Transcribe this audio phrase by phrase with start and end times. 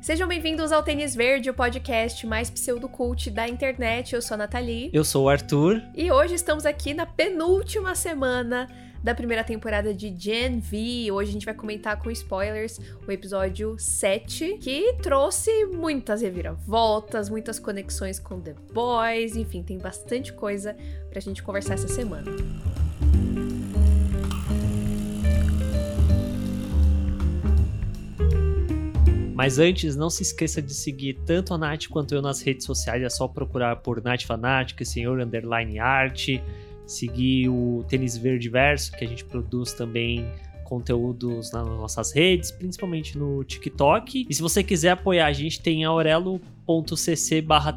[0.00, 4.14] Sejam bem-vindos ao Tênis Verde, o podcast mais pseudocult da internet.
[4.14, 4.88] Eu sou a Nathalie.
[4.94, 5.82] Eu sou o Arthur.
[5.94, 8.66] E hoje estamos aqui na penúltima semana
[9.04, 11.12] da primeira temporada de Gen V.
[11.12, 17.58] Hoje a gente vai comentar com spoilers o episódio 7, que trouxe muitas reviravoltas, muitas
[17.58, 20.74] conexões com The Boys, enfim, tem bastante coisa
[21.10, 22.30] pra gente conversar essa semana.
[29.40, 33.02] Mas antes, não se esqueça de seguir tanto a Nath quanto eu nas redes sociais.
[33.02, 35.76] É só procurar por Nath Fanatic, Senhor Underline.
[36.86, 40.30] Seguir o Tênis Verde Verso, que a gente produz também
[40.62, 44.26] conteúdos nas nossas redes, principalmente no TikTok.
[44.28, 47.72] E se você quiser apoiar a gente, tem aurelo.cc barra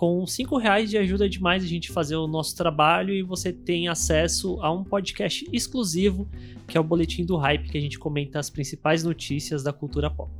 [0.00, 3.86] com cinco reais de ajuda demais a gente fazer o nosso trabalho e você tem
[3.86, 6.26] acesso a um podcast exclusivo
[6.66, 10.08] que é o Boletim do Hype, que a gente comenta as principais notícias da cultura
[10.08, 10.32] pop.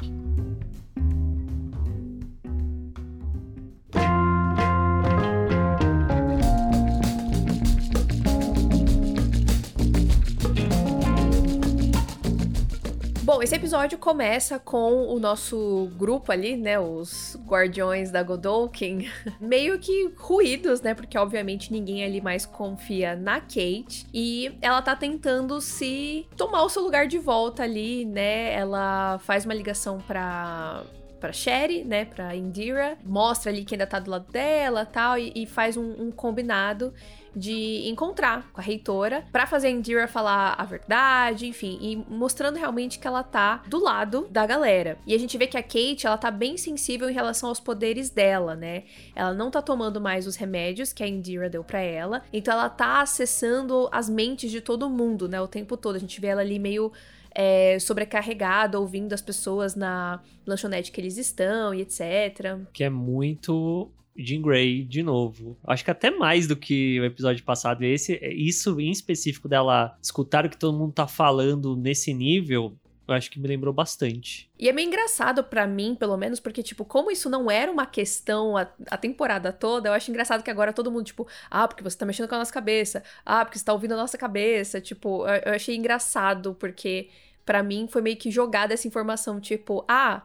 [13.32, 16.80] Bom, esse episódio começa com o nosso grupo ali, né?
[16.80, 19.08] Os Guardiões da Godolkin,
[19.40, 20.94] meio que ruídos, né?
[20.94, 24.04] Porque obviamente ninguém ali mais confia na Kate.
[24.12, 28.52] E ela tá tentando se tomar o seu lugar de volta ali, né?
[28.52, 30.82] Ela faz uma ligação pra
[31.20, 35.32] para Sherry, né, para Indira, mostra ali que ainda tá do lado dela, tal, e,
[35.34, 36.92] e faz um, um combinado
[37.34, 42.56] de encontrar com a reitora para fazer a Indira falar a verdade, enfim, e mostrando
[42.56, 44.98] realmente que ela tá do lado da galera.
[45.06, 48.10] E a gente vê que a Kate, ela tá bem sensível em relação aos poderes
[48.10, 48.84] dela, né?
[49.14, 52.68] Ela não tá tomando mais os remédios que a Indira deu para ela, então ela
[52.68, 55.96] tá acessando as mentes de todo mundo, né, o tempo todo.
[55.96, 56.92] A gente vê ela ali meio
[57.34, 62.58] é, sobrecarregada, ouvindo as pessoas na lanchonete que eles estão e etc.
[62.72, 65.56] Que é muito Jean Grey de novo.
[65.64, 67.82] Acho que até mais do que o episódio passado.
[67.84, 72.74] Esse, isso em específico dela escutar o que todo mundo tá falando nesse nível,
[73.12, 74.50] eu acho que me lembrou bastante.
[74.58, 77.86] E é meio engraçado para mim, pelo menos, porque, tipo, como isso não era uma
[77.86, 81.82] questão a, a, temporada toda, eu acho engraçado que agora todo mundo, tipo, ah, porque
[81.82, 84.80] você tá mexendo com a nossa cabeça, ah, porque você tá ouvindo a nossa cabeça,
[84.80, 87.08] tipo, eu, eu achei engraçado, porque
[87.44, 90.22] para mim foi meio que jogada essa informação, tipo, ah,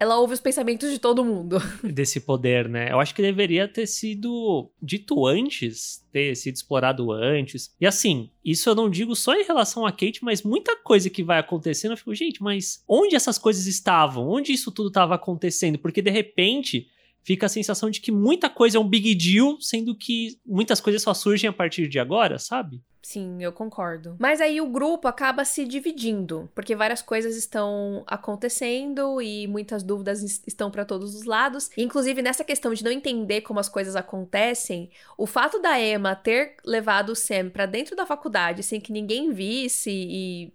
[0.00, 1.58] ela ouve os pensamentos de todo mundo.
[1.82, 2.90] Desse poder, né?
[2.92, 7.74] Eu acho que deveria ter sido dito antes, ter sido explorado antes.
[7.80, 11.22] E assim, isso eu não digo só em relação a Kate, mas muita coisa que
[11.22, 14.28] vai acontecendo, eu fico, gente, mas onde essas coisas estavam?
[14.28, 15.78] Onde isso tudo estava acontecendo?
[15.78, 16.88] Porque de repente
[17.22, 21.02] fica a sensação de que muita coisa é um big deal, sendo que muitas coisas
[21.02, 22.82] só surgem a partir de agora, sabe?
[23.08, 24.16] Sim, eu concordo.
[24.18, 30.22] Mas aí o grupo acaba se dividindo, porque várias coisas estão acontecendo e muitas dúvidas
[30.46, 31.70] estão para todos os lados.
[31.78, 36.56] Inclusive, nessa questão de não entender como as coisas acontecem, o fato da Emma ter
[36.66, 40.52] levado o Sam para dentro da faculdade sem que ninguém visse e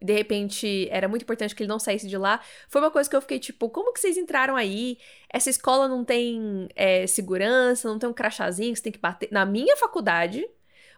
[0.00, 2.40] de repente era muito importante que ele não saísse de lá.
[2.68, 4.98] Foi uma coisa que eu fiquei tipo, como que vocês entraram aí?
[5.28, 9.28] Essa escola não tem é, segurança, não tem um crachazinho que você tem que bater.
[9.32, 10.46] Na minha faculdade,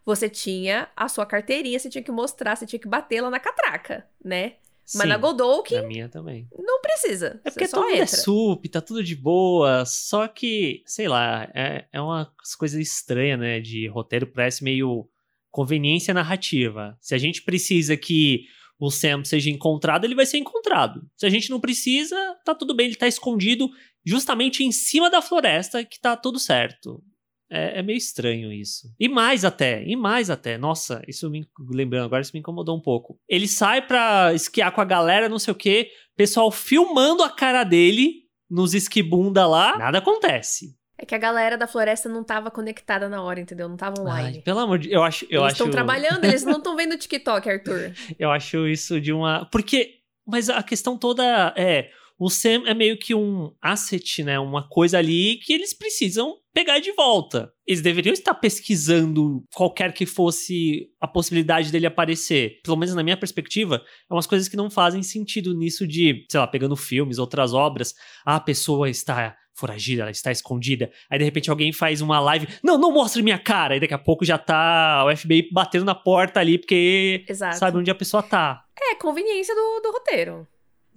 [0.04, 3.38] você tinha a sua carteirinha, você tinha que mostrar, você tinha que bater lá na
[3.38, 4.54] catraca, né?
[4.88, 5.75] Sim, Mas na Godolkin.
[5.75, 6.48] Na minha também.
[6.59, 7.38] Não precisa.
[7.44, 9.84] É porque todo mundo é sup, tá tudo de boa.
[9.84, 13.60] Só que, sei lá, é, é uma coisa estranha, né?
[13.60, 15.06] De roteiro, parece meio
[15.50, 16.97] conveniência narrativa.
[17.03, 18.47] Se a gente precisa que
[18.78, 21.03] o Sam seja encontrado, ele vai ser encontrado.
[21.16, 23.69] Se a gente não precisa, tá tudo bem, ele tá escondido
[24.05, 27.03] justamente em cima da floresta, que tá tudo certo.
[27.50, 28.94] É, é, meio estranho isso.
[29.00, 30.59] E mais até, e mais até.
[30.59, 33.19] Nossa, isso me lembrando agora, isso me incomodou um pouco.
[33.28, 37.65] Ele sai pra esquiar com a galera, não sei o quê, pessoal filmando a cara
[37.65, 40.78] dele nos esquibunda lá, nada acontece.
[40.98, 43.69] É que a galera da floresta não tava conectada na hora, entendeu?
[43.69, 44.38] Não tava online.
[44.38, 45.72] Ai, pelo amor de eu acho, eu eles estão acho...
[45.72, 47.92] trabalhando, eles não estão vendo o TikTok, Arthur.
[48.19, 51.88] eu acho isso de uma, porque mas a questão toda é
[52.19, 54.41] o Sam é meio que um asset, né?
[54.41, 57.53] Uma coisa ali que eles precisam pegar de volta.
[57.65, 62.60] Eles deveriam estar pesquisando qualquer que fosse a possibilidade dele aparecer.
[62.65, 63.80] Pelo menos na minha perspectiva,
[64.10, 67.94] é umas coisas que não fazem sentido nisso de, sei lá, pegando filmes, outras obras.
[68.27, 70.91] A pessoa está foragida, ela está escondida.
[71.10, 73.77] Aí de repente alguém faz uma live, não, não mostre minha cara.
[73.77, 77.59] E daqui a pouco já tá o FBI batendo na porta ali porque Exato.
[77.59, 78.65] sabe onde a pessoa tá.
[78.81, 80.47] É, conveniência do, do roteiro.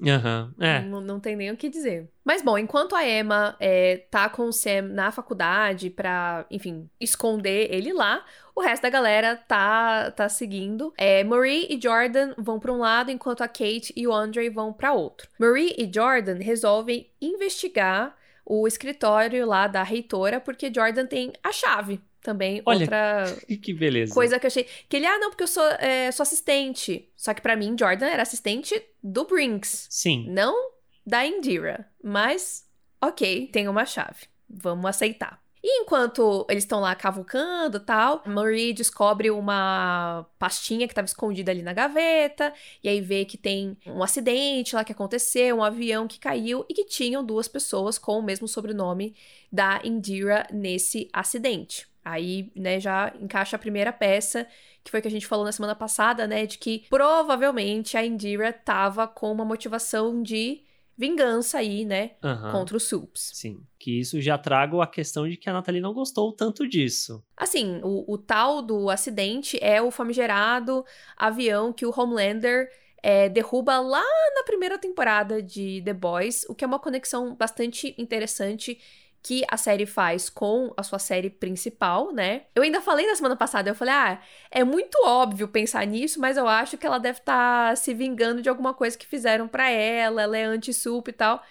[0.04, 0.82] Aham, é.
[0.82, 2.10] Não, não tem nem o que dizer.
[2.26, 7.72] Mas bom, enquanto a Emma é, tá com o Sam na faculdade pra, enfim, esconder
[7.72, 8.26] ele lá,
[8.56, 10.92] o resto da galera tá, tá seguindo.
[10.98, 14.74] É, Marie e Jordan vão pra um lado, enquanto a Kate e o Andre vão
[14.74, 15.30] pra outro.
[15.40, 18.16] Marie e Jordan resolvem investigar
[18.54, 23.26] o escritório lá da reitora, porque Jordan tem a chave também Olha, outra
[23.62, 24.14] Que beleza.
[24.14, 24.68] coisa que eu achei.
[24.90, 27.10] Que ele, ah, não, porque eu sou, é, sou assistente.
[27.16, 30.26] Só que pra mim, Jordan era assistente do Brinks, Sim.
[30.30, 30.72] não
[31.06, 31.90] da Indira.
[32.04, 32.68] Mas,
[33.02, 34.26] ok, tem uma chave.
[34.50, 35.41] Vamos aceitar.
[35.64, 41.62] E enquanto eles estão lá cavucando tal, Marie descobre uma pastinha que estava escondida ali
[41.62, 42.52] na gaveta,
[42.84, 46.74] e aí vê que tem um acidente lá que aconteceu, um avião que caiu e
[46.74, 49.16] que tinham duas pessoas com o mesmo sobrenome
[49.52, 51.88] da Indira nesse acidente.
[52.04, 54.48] Aí, né, já encaixa a primeira peça,
[54.84, 58.52] que foi que a gente falou na semana passada, né, de que provavelmente a Indira
[58.52, 60.64] tava com uma motivação de
[61.02, 62.52] vingança aí, né, Aham.
[62.52, 63.32] contra os Supes.
[63.34, 63.58] Sim.
[63.80, 67.24] Que isso já trago a questão de que a Nathalie não gostou tanto disso.
[67.36, 70.86] Assim, o, o tal do acidente é o famigerado
[71.18, 72.70] avião que o Homelander
[73.02, 74.04] é, derruba lá
[74.36, 78.80] na primeira temporada de The Boys, o que é uma conexão bastante interessante
[79.24, 82.44] que a série faz com a sua série principal, né?
[82.56, 86.38] Eu ainda falei na semana passada, eu falei, ah, é muito óbvio pensar nisso, mas
[86.38, 90.24] eu acho que ela deve estar se vingando de alguma coisa que fizeram pra ela,
[90.24, 91.44] ela é anti-sup e tal.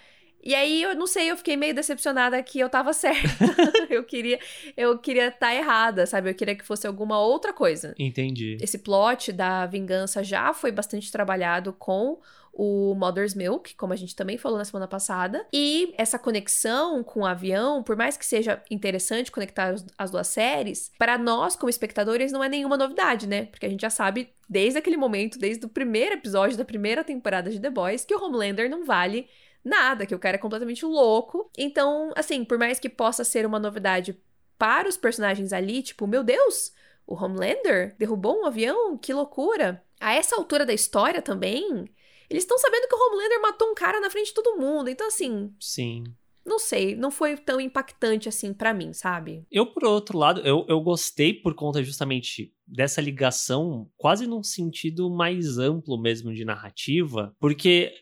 [0.43, 3.45] E aí, eu não sei, eu fiquei meio decepcionada que eu tava certa.
[3.89, 4.39] eu queria
[4.75, 6.29] eu queria estar errada, sabe?
[6.29, 7.93] Eu queria que fosse alguma outra coisa.
[7.97, 8.57] Entendi.
[8.59, 12.19] Esse plot da vingança já foi bastante trabalhado com
[12.53, 15.45] o Mother's Milk, como a gente também falou na semana passada.
[15.53, 20.91] E essa conexão com o avião, por mais que seja interessante conectar as duas séries,
[20.97, 23.45] para nós, como espectadores, não é nenhuma novidade, né?
[23.45, 27.49] Porque a gente já sabe, desde aquele momento, desde o primeiro episódio da primeira temporada
[27.49, 29.27] de The Boys, que o Homelander não vale
[29.63, 31.49] nada, que o cara é completamente louco.
[31.57, 34.19] Então, assim, por mais que possa ser uma novidade
[34.57, 36.73] para os personagens ali, tipo, meu Deus,
[37.07, 38.97] o Homelander derrubou um avião?
[38.97, 39.83] Que loucura!
[39.99, 41.87] A essa altura da história também,
[42.31, 44.89] eles estão sabendo que o Homelander matou um cara na frente de todo mundo.
[44.89, 46.05] Então, assim, Sim.
[46.45, 49.45] não sei, não foi tão impactante assim pra mim, sabe?
[49.51, 55.09] Eu, por outro lado, eu, eu gostei por conta justamente dessa ligação, quase num sentido
[55.09, 57.93] mais amplo mesmo de narrativa, porque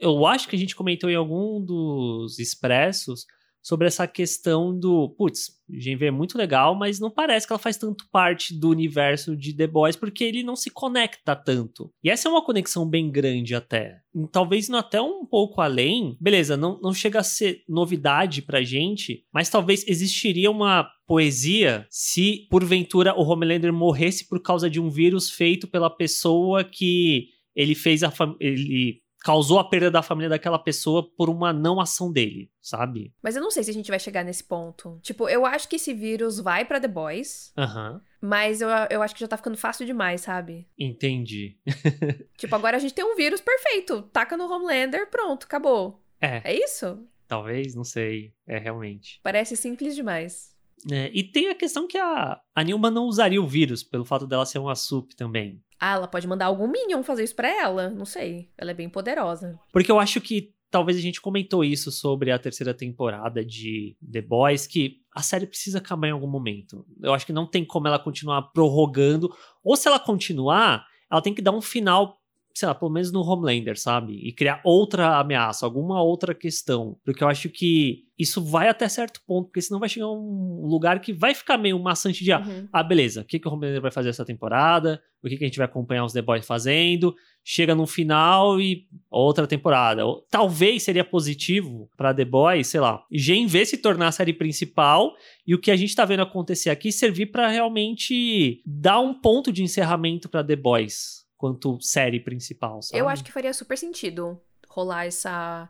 [0.00, 3.26] eu acho que a gente comentou em algum dos expressos
[3.64, 7.78] sobre essa questão do, putz, GNV é muito legal, mas não parece que ela faz
[7.78, 11.90] tanto parte do universo de The Boys, porque ele não se conecta tanto.
[12.04, 14.00] E essa é uma conexão bem grande até.
[14.30, 16.14] Talvez não até um pouco além.
[16.20, 22.46] Beleza, não, não chega a ser novidade pra gente, mas talvez existiria uma poesia se,
[22.50, 28.02] porventura, o Homelander morresse por causa de um vírus feito pela pessoa que ele fez
[28.02, 33.12] a ele causou a perda da família daquela pessoa por uma não ação dele, sabe?
[33.22, 34.98] Mas eu não sei se a gente vai chegar nesse ponto.
[35.02, 38.02] Tipo, eu acho que esse vírus vai pra The Boys, Aham.
[38.20, 40.68] mas eu, eu acho que já tá ficando fácil demais, sabe?
[40.78, 41.56] Entendi.
[42.36, 44.02] Tipo, agora a gente tem um vírus perfeito.
[44.12, 46.02] Taca no Homelander, pronto, acabou.
[46.20, 46.98] É, É isso?
[47.26, 48.32] talvez, não sei.
[48.46, 49.18] É realmente.
[49.22, 50.54] Parece simples demais.
[50.92, 54.26] É, e tem a questão que a, a Nilma não usaria o vírus, pelo fato
[54.26, 55.62] dela ser uma sup também.
[55.86, 57.90] Ah, ela pode mandar algum Minion fazer isso pra ela.
[57.90, 58.48] Não sei.
[58.56, 59.60] Ela é bem poderosa.
[59.70, 64.22] Porque eu acho que talvez a gente comentou isso sobre a terceira temporada de The
[64.22, 66.86] Boys, que a série precisa acabar em algum momento.
[67.02, 69.30] Eu acho que não tem como ela continuar prorrogando.
[69.62, 72.16] Ou se ela continuar, ela tem que dar um final,
[72.54, 74.14] sei lá, pelo menos no Homelander, sabe?
[74.14, 76.96] E criar outra ameaça, alguma outra questão.
[77.04, 81.00] Porque eu acho que isso vai até certo ponto, porque senão vai chegar um lugar
[81.00, 82.30] que vai ficar meio maçante de.
[82.32, 82.68] ah, Uhum.
[82.72, 85.02] ah, beleza, o que, que o Homelander vai fazer essa temporada?
[85.20, 87.14] O que, que a gente vai acompanhar os The Boys fazendo?
[87.42, 90.02] Chega no final e outra temporada.
[90.30, 95.12] Talvez seria positivo pra The Boys, sei lá, Gen V se tornar a série principal
[95.46, 99.50] e o que a gente tá vendo acontecer aqui servir pra realmente dar um ponto
[99.50, 102.98] de encerramento pra The Boys quanto série principal, sabe?
[102.98, 105.68] Eu acho que faria super sentido rolar essa,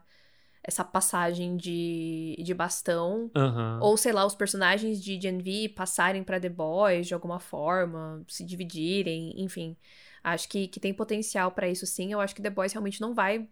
[0.63, 3.29] essa passagem de, de bastão.
[3.35, 3.79] Aham.
[3.81, 8.23] Ou, sei lá, os personagens de Gen V passarem pra The Boys de alguma forma,
[8.25, 9.75] se dividirem, enfim.
[10.23, 12.13] Acho que, que tem potencial pra isso sim.
[12.13, 13.45] Eu acho que The Boys realmente não vai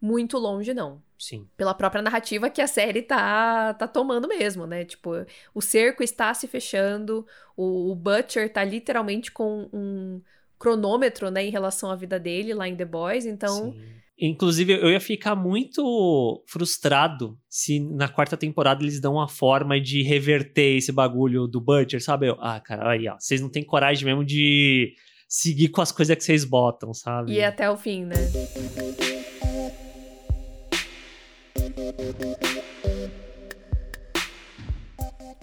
[0.00, 1.02] muito longe, não.
[1.18, 1.48] Sim.
[1.56, 4.84] Pela própria narrativa que a série tá, tá tomando mesmo, né?
[4.84, 5.10] Tipo,
[5.52, 7.26] o cerco está se fechando,
[7.56, 10.22] o, o Butcher tá literalmente com um
[10.64, 13.72] cronômetro, né, em relação à vida dele lá em The Boys, então...
[13.72, 13.94] Sim.
[14.16, 20.02] Inclusive, eu ia ficar muito frustrado se na quarta temporada eles dão uma forma de
[20.02, 22.28] reverter esse bagulho do Butcher, sabe?
[22.28, 24.94] Eu, ah, cara, aí, ó, vocês não têm coragem mesmo de
[25.28, 27.32] seguir com as coisas que vocês botam, sabe?
[27.32, 28.14] E até o fim, né?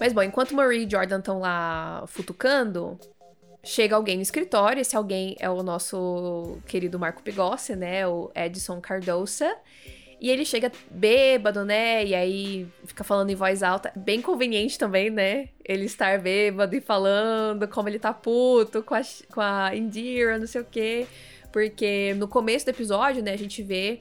[0.00, 2.98] Mas bom, enquanto Marie e Jordan estão lá futucando,
[3.64, 4.80] chega alguém no escritório.
[4.80, 8.06] Esse alguém é o nosso querido Marco Pigossi, né?
[8.06, 9.54] O Edson Cardosa.
[10.20, 12.04] E ele chega bêbado, né?
[12.04, 13.92] E aí fica falando em voz alta.
[13.96, 15.48] Bem conveniente também, né?
[15.64, 19.00] Ele estar bêbado e falando como ele tá puto com a,
[19.32, 21.08] com a Indira, não sei o quê.
[21.50, 23.98] Porque no começo do episódio, né, a gente vê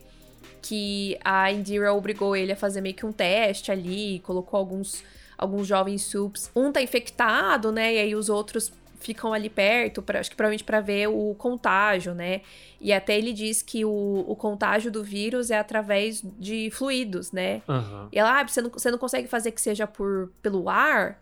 [0.61, 5.03] que a Indira obrigou ele a fazer meio que um teste ali, colocou alguns,
[5.35, 6.51] alguns jovens subs.
[6.55, 7.95] Um tá infectado, né?
[7.95, 8.71] E aí os outros
[9.03, 12.41] ficam ali perto, pra, acho que provavelmente para ver o contágio, né?
[12.79, 17.61] E até ele diz que o, o contágio do vírus é através de fluidos, né?
[17.67, 18.07] Uhum.
[18.11, 21.21] E ela, ah, você não, você não consegue fazer que seja por, pelo ar?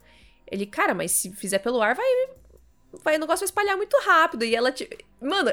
[0.50, 2.30] Ele, cara, mas se fizer pelo ar, vai,
[3.04, 4.44] vai, o negócio vai espalhar muito rápido.
[4.44, 5.52] E ela, tipo, mano,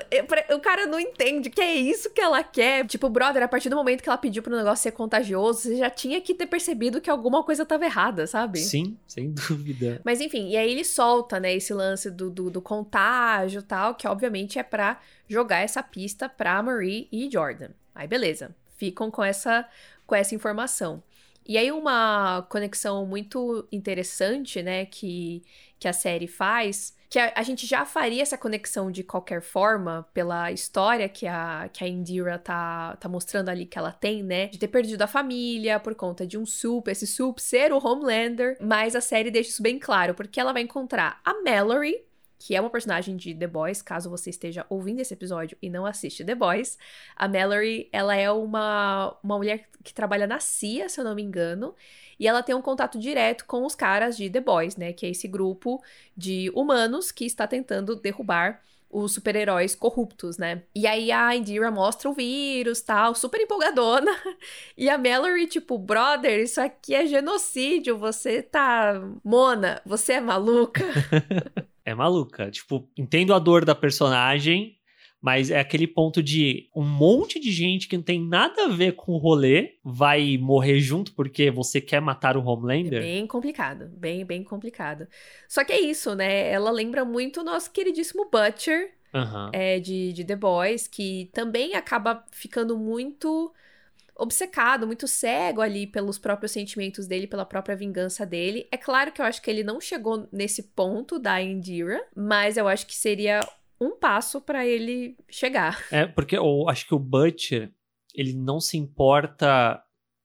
[0.55, 2.87] o cara não entende que é isso que ela quer.
[2.87, 5.90] Tipo, brother, a partir do momento que ela pediu pro negócio ser contagioso, você já
[5.90, 8.59] tinha que ter percebido que alguma coisa tava errada, sabe?
[8.61, 10.00] Sim, sem dúvida.
[10.05, 13.95] Mas enfim, e aí ele solta, né, esse lance do, do, do contágio e tal,
[13.95, 17.71] que obviamente é pra jogar essa pista pra Marie e Jordan.
[17.95, 19.69] Aí beleza, ficam com essa,
[20.07, 21.02] com essa informação.
[21.49, 25.45] E aí uma conexão muito interessante, né, que,
[25.78, 30.07] que a série faz que a, a, gente já faria essa conexão de qualquer forma
[30.13, 34.49] pela história que a, que a Indira tá, tá mostrando ali que ela tem, né?
[34.49, 38.57] De ter perdido a família por conta de um Sup, esse Sup ser o Homelander,
[38.61, 42.06] mas a série deixa isso bem claro, porque ela vai encontrar a Mallory,
[42.38, 45.87] que é uma personagem de The Boys, caso você esteja ouvindo esse episódio e não
[45.87, 46.78] assiste The Boys.
[47.14, 51.23] A Mallory, ela é uma, uma mulher que trabalha na CIA, se eu não me
[51.23, 51.75] engano,
[52.19, 54.93] e ela tem um contato direto com os caras de The Boys, né?
[54.93, 55.83] Que é esse grupo
[56.16, 60.62] de humanos que está tentando derrubar os super-heróis corruptos, né?
[60.75, 64.11] E aí a Indira mostra o vírus, tal, super empolgadona.
[64.78, 69.00] E a Mallory, tipo, brother, isso aqui é genocídio, você tá.
[69.25, 70.85] Mona, você é maluca?
[71.85, 72.50] é maluca.
[72.50, 74.75] Tipo, entendo a dor da personagem,
[75.26, 78.92] mas é aquele ponto de um monte de gente que não tem nada a ver
[78.92, 83.00] com o rolê vai morrer junto porque você quer matar o Homelander.
[83.02, 85.09] É bem complicado, bem, bem complicado.
[85.49, 86.49] Só que é isso, né?
[86.49, 89.50] Ela lembra muito o nosso queridíssimo Butcher uhum.
[89.52, 93.52] é, de, de The Boys, que também acaba ficando muito
[94.14, 98.68] obcecado, muito cego ali pelos próprios sentimentos dele, pela própria vingança dele.
[98.71, 102.68] É claro que eu acho que ele não chegou nesse ponto da Indira, mas eu
[102.68, 103.40] acho que seria
[103.80, 105.85] um passo para ele chegar.
[105.90, 107.73] É, porque eu acho que o Butcher,
[108.14, 109.83] ele não se importa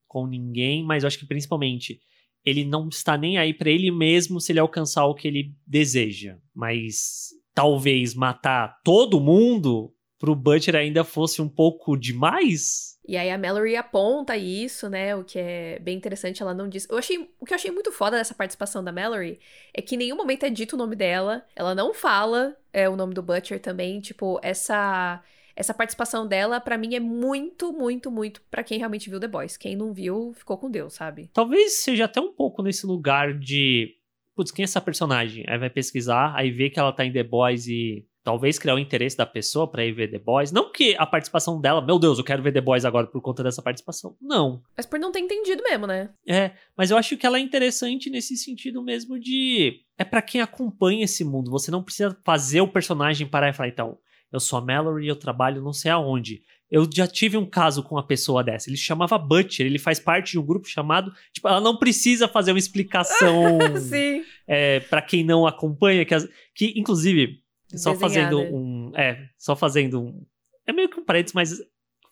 [0.07, 1.99] com ninguém, mas eu acho que principalmente
[2.43, 6.37] ele não está nem aí para ele mesmo se ele alcançar o que ele deseja.
[6.53, 12.90] Mas talvez matar todo mundo pro Butcher ainda fosse um pouco demais.
[13.11, 15.13] E aí a Mallory aponta isso, né?
[15.13, 16.87] O que é bem interessante, ela não diz.
[16.89, 19.37] Eu achei, o que eu achei muito foda dessa participação da Mallory
[19.73, 21.45] é que em nenhum momento é dito o nome dela.
[21.53, 23.99] Ela não fala é, o nome do Butcher também.
[23.99, 25.21] Tipo, essa
[25.53, 29.57] essa participação dela, para mim, é muito, muito, muito para quem realmente viu The Boys.
[29.57, 31.29] Quem não viu, ficou com Deus, sabe?
[31.33, 33.93] Talvez seja até um pouco nesse lugar de.
[34.37, 35.43] Putz, quem é essa personagem?
[35.49, 38.79] Aí vai pesquisar, aí vê que ela tá em The Boys e talvez criar o
[38.79, 40.51] interesse da pessoa para ir ver The Boys.
[40.51, 43.43] Não que a participação dela, meu Deus, eu quero ver The Boys agora por conta
[43.43, 44.15] dessa participação.
[44.21, 44.61] Não.
[44.75, 46.09] Mas por não ter entendido mesmo, né?
[46.27, 49.81] É, mas eu acho que ela é interessante nesse sentido mesmo de.
[49.97, 51.51] É para quem acompanha esse mundo.
[51.51, 53.97] Você não precisa fazer o personagem parar e falar, então,
[54.31, 56.41] eu sou a Mallory, eu trabalho não sei aonde.
[56.69, 58.69] Eu já tive um caso com uma pessoa dessa.
[58.69, 61.11] Ele se chamava Butcher, ele faz parte de um grupo chamado.
[61.33, 63.59] Tipo, ela não precisa fazer uma explicação.
[63.77, 64.23] Sim.
[64.47, 66.15] É, para quem não acompanha, que,
[66.55, 67.41] que inclusive
[67.77, 68.91] só fazendo um.
[68.95, 70.25] É, só fazendo um.
[70.65, 71.57] É meio que um parênteses, mas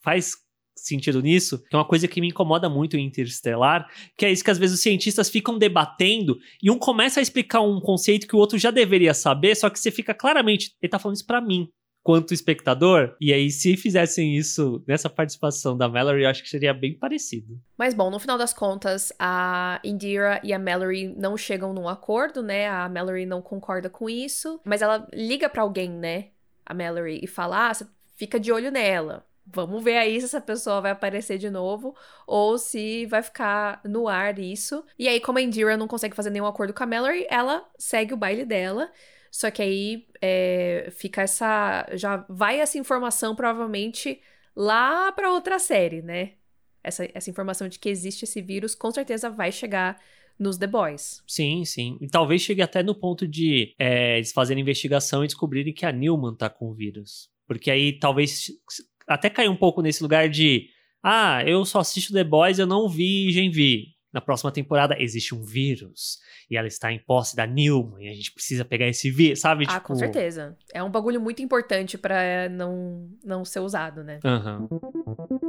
[0.02, 0.36] faz
[0.76, 3.86] sentido nisso, que é uma coisa que me incomoda muito em Interstellar,
[4.16, 7.60] que é isso que às vezes os cientistas ficam debatendo e um começa a explicar
[7.60, 10.98] um conceito que o outro já deveria saber, só que você fica claramente, ele tá
[10.98, 11.68] falando isso para mim
[12.02, 13.14] quanto espectador.
[13.20, 17.60] E aí, se fizessem isso nessa participação da Mallory, eu acho que seria bem parecido.
[17.76, 22.42] Mas bom, no final das contas, a Indira e a Mallory não chegam num acordo,
[22.42, 22.68] né?
[22.68, 26.28] A Mallory não concorda com isso, mas ela liga para alguém, né?
[26.64, 27.72] A Mallory e fala: ah,
[28.16, 29.26] fica de olho nela.
[29.52, 34.06] Vamos ver aí se essa pessoa vai aparecer de novo ou se vai ficar no
[34.06, 34.84] ar isso.
[34.96, 38.14] E aí, como a Indira não consegue fazer nenhum acordo com a Mallory, ela segue
[38.14, 38.90] o baile dela.
[39.30, 41.86] Só que aí é, fica essa.
[41.94, 44.20] Já vai essa informação provavelmente
[44.56, 46.32] lá para outra série, né?
[46.82, 50.00] Essa, essa informação de que existe esse vírus com certeza vai chegar
[50.38, 51.22] nos The Boys.
[51.26, 51.98] Sim, sim.
[52.00, 55.92] E talvez chegue até no ponto de é, eles fazerem investigação e descobrirem que a
[55.92, 57.28] Newman tá com o vírus.
[57.46, 58.50] Porque aí talvez
[59.06, 60.68] até cair um pouco nesse lugar de
[61.02, 63.84] Ah, eu só assisto The Boys, eu não vi Gen V.
[64.12, 66.18] Na próxima temporada existe um vírus
[66.50, 69.64] e ela está em posse da Newman e a gente precisa pegar esse vírus, sabe?
[69.68, 69.86] Ah, tipo...
[69.86, 70.56] com certeza.
[70.74, 74.18] É um bagulho muito importante para não, não ser usado, né?
[74.24, 74.68] Aham.
[75.30, 75.39] Mas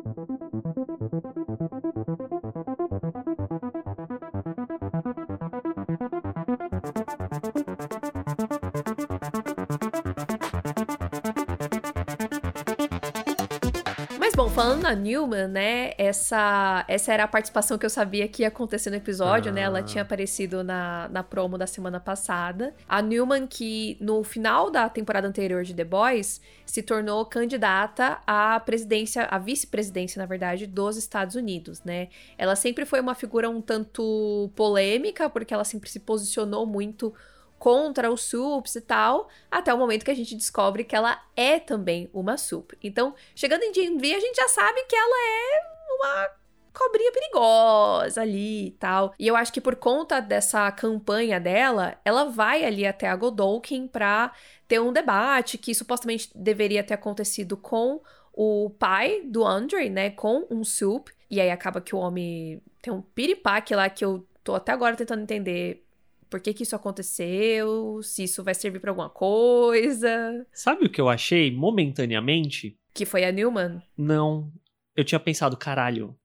[14.61, 15.93] bom, falando na Newman, né?
[15.97, 19.61] Essa, essa era a participação que eu sabia que ia acontecer no episódio, né?
[19.61, 19.83] Ela Ah.
[19.83, 22.73] tinha aparecido na, na promo da semana passada.
[22.87, 28.59] A Newman, que no final da temporada anterior de The Boys, se tornou candidata à
[28.59, 32.09] presidência, à vice-presidência, na verdade, dos Estados Unidos, né?
[32.37, 37.13] Ela sempre foi uma figura um tanto polêmica, porque ela sempre se posicionou muito
[37.61, 41.59] contra os SUPs e tal, até o momento que a gente descobre que ela é
[41.59, 42.75] também uma SUP.
[42.81, 45.61] Então, chegando em GMV, a gente já sabe que ela é
[45.95, 46.27] uma
[46.73, 49.13] cobrinha perigosa ali e tal.
[49.19, 53.87] E eu acho que por conta dessa campanha dela, ela vai ali até a Godolkin
[53.87, 54.33] pra
[54.67, 58.01] ter um debate que supostamente deveria ter acontecido com
[58.33, 61.11] o pai do Andre, né, com um SUP.
[61.29, 64.95] E aí acaba que o homem tem um piripaque lá que eu tô até agora
[64.95, 65.85] tentando entender
[66.31, 70.47] por que, que isso aconteceu, se isso vai servir pra alguma coisa.
[70.53, 72.77] Sabe o que eu achei momentaneamente?
[72.93, 73.81] Que foi a Newman.
[73.97, 74.51] Não.
[74.95, 76.17] Eu tinha pensado, caralho,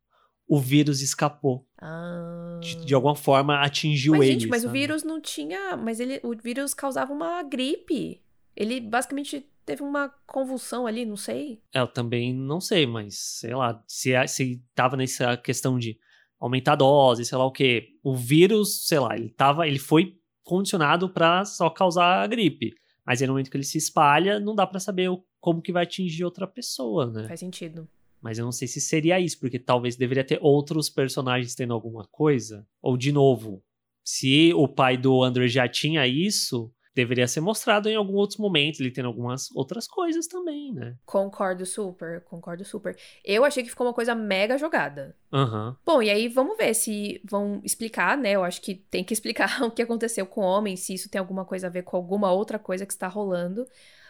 [0.49, 1.67] o vírus escapou.
[1.81, 2.59] Ah.
[2.63, 4.33] De, de alguma forma atingiu Mas, ele.
[4.33, 4.79] gente, mas o sabe?
[4.79, 5.77] vírus não tinha.
[5.77, 8.23] Mas ele, o vírus causava uma gripe.
[8.57, 11.61] Ele basicamente teve uma convulsão ali, não sei.
[11.75, 15.99] É, Eu também não sei, mas sei lá, se, é- se tava nessa questão de
[16.40, 17.88] aumentar a dose, sei lá o quê.
[18.02, 20.14] O vírus, sei lá, ele tava, ele foi
[20.45, 22.73] condicionado pra só causar a gripe.
[23.05, 25.73] Mas aí no momento que ele se espalha, não dá pra saber o- como que
[25.73, 27.26] vai atingir outra pessoa, né?
[27.28, 27.88] Faz sentido.
[28.21, 32.05] Mas eu não sei se seria isso, porque talvez deveria ter outros personagens tendo alguma
[32.11, 32.66] coisa.
[32.83, 33.62] Ou, de novo,
[34.05, 38.81] se o pai do Andrew já tinha isso, deveria ser mostrado em algum outro momento,
[38.81, 40.97] ele tendo algumas outras coisas também, né?
[41.05, 42.97] Concordo super, concordo super.
[43.23, 45.15] Eu achei que ficou uma coisa mega jogada.
[45.31, 45.76] Aham.
[45.85, 48.33] Bom, e aí vamos ver se vão explicar, né?
[48.33, 51.18] Eu acho que tem que explicar o que aconteceu com o homem, se isso tem
[51.18, 53.66] alguma coisa a ver com alguma outra coisa que está rolando.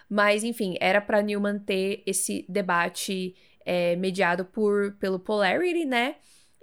[0.08, 3.34] Mas, enfim, era pra Newman ter esse debate
[3.64, 6.14] é, mediado por, pelo Polarity, né?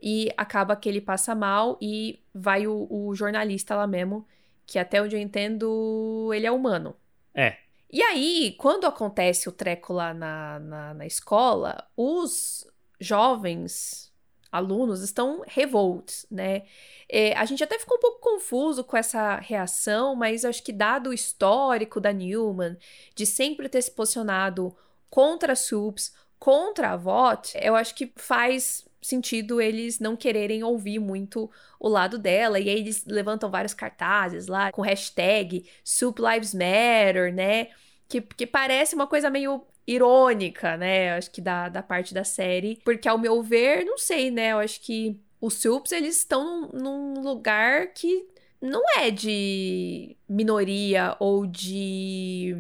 [0.01, 4.25] E acaba que ele passa mal e vai o, o jornalista lá mesmo,
[4.73, 6.95] que até onde eu entendo, ele é humano.
[7.31, 7.57] É.
[7.91, 12.65] E aí, quando acontece o treco lá na, na, na escola, os
[12.99, 14.11] jovens
[14.51, 16.63] alunos estão revoltos, né?
[17.07, 21.11] É, a gente até ficou um pouco confuso com essa reação, mas acho que dado
[21.11, 22.75] o histórico da Newman,
[23.13, 24.75] de sempre ter se posicionado
[25.07, 31.49] contra SUPs, contra a VOT, eu acho que faz sentido eles não quererem ouvir muito
[31.79, 37.33] o lado dela, e aí eles levantam vários cartazes lá com hashtag Sup Lives Matter,
[37.33, 37.69] né?
[38.07, 41.15] Que, que parece uma coisa meio irônica, né?
[41.15, 42.79] Acho que da, da parte da série.
[42.83, 44.51] Porque, ao meu ver, não sei, né?
[44.51, 48.25] Eu acho que os Sups, eles estão num, num lugar que
[48.61, 52.55] não é de minoria ou de.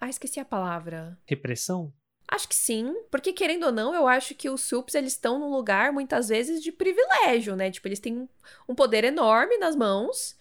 [0.00, 1.18] Ah, esqueci a palavra.
[1.26, 1.92] Repressão?
[2.34, 5.50] Acho que sim, porque querendo ou não, eu acho que os SUPs eles estão num
[5.50, 7.70] lugar muitas vezes de privilégio, né?
[7.70, 8.28] Tipo, eles têm
[8.68, 10.36] um poder enorme nas mãos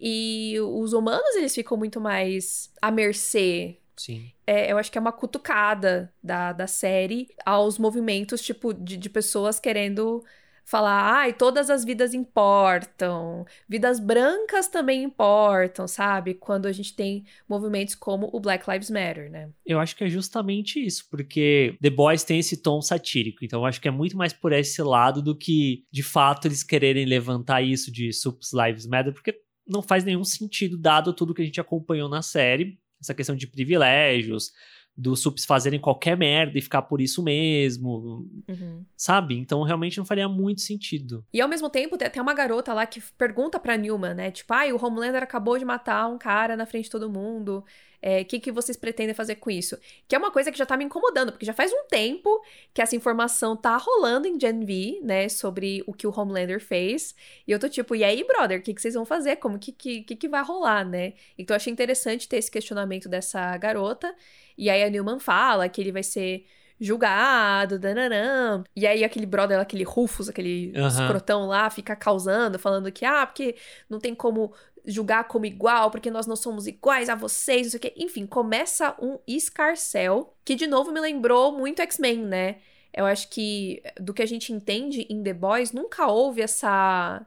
[0.00, 3.78] e os humanos eles ficam muito mais à mercê.
[3.96, 4.28] Sim.
[4.44, 9.08] É, eu acho que é uma cutucada da, da série aos movimentos, tipo, de, de
[9.08, 10.24] pessoas querendo
[10.66, 16.34] falar, ai, todas as vidas importam, vidas brancas também importam, sabe?
[16.34, 19.48] Quando a gente tem movimentos como o Black Lives Matter, né?
[19.64, 23.66] Eu acho que é justamente isso, porque The Boys tem esse tom satírico, então eu
[23.66, 27.62] acho que é muito mais por esse lado do que, de fato, eles quererem levantar
[27.62, 31.60] isso de Sups Lives Matter, porque não faz nenhum sentido, dado tudo que a gente
[31.60, 34.50] acompanhou na série, essa questão de privilégios,
[34.96, 38.84] dos subs fazerem qualquer merda e ficar por isso mesmo, Uhum.
[38.96, 39.36] sabe?
[39.36, 41.24] Então realmente não faria muito sentido.
[41.32, 44.30] E ao mesmo tempo, tem até uma garota lá que pergunta pra Newman, né?
[44.30, 47.64] Tipo, ai, o Homelander acabou de matar um cara na frente de todo mundo.
[48.02, 49.78] O que, que vocês pretendem fazer com isso?
[50.06, 52.82] Que é uma coisa que já tá me incomodando, porque já faz um tempo que
[52.82, 55.28] essa informação tá rolando em Gen V, né?
[55.28, 57.14] Sobre o que o Homelander fez.
[57.46, 59.36] E eu tô tipo, e aí, brother, o que, que vocês vão fazer?
[59.36, 61.14] Como que, que, que, que vai rolar, né?
[61.38, 64.14] Então eu achei interessante ter esse questionamento dessa garota.
[64.56, 66.46] E aí a Newman fala que ele vai ser
[66.80, 68.62] julgado, dananã.
[68.74, 70.88] E aí aquele brother, aquele Rufus, aquele Aham.
[70.88, 73.56] escrotão lá, fica causando, falando que, ah, porque
[73.88, 74.52] não tem como
[74.86, 77.94] julgar como igual, porque nós não somos iguais a vocês, não sei o quê.
[77.96, 82.56] Enfim, começa um escarcel, que de novo me lembrou muito X-Men, né?
[82.92, 87.26] Eu acho que, do que a gente entende em The Boys, nunca houve essa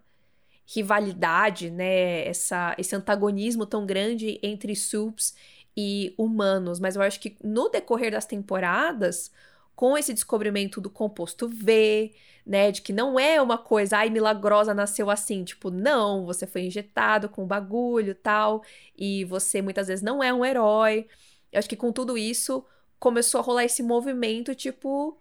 [0.65, 2.28] rivalidade, né?
[2.28, 5.36] Essa, esse antagonismo tão grande entre Supes
[5.76, 6.80] e humanos.
[6.80, 9.32] Mas eu acho que no decorrer das temporadas,
[9.79, 12.13] com esse descobrimento do composto V,
[12.45, 16.63] né, de que não é uma coisa, ai, milagrosa nasceu assim, tipo, não, você foi
[16.63, 18.61] injetado com bagulho, tal,
[18.97, 21.07] e você muitas vezes não é um herói.
[21.49, 22.65] Eu acho que com tudo isso
[22.99, 25.17] começou a rolar esse movimento, tipo,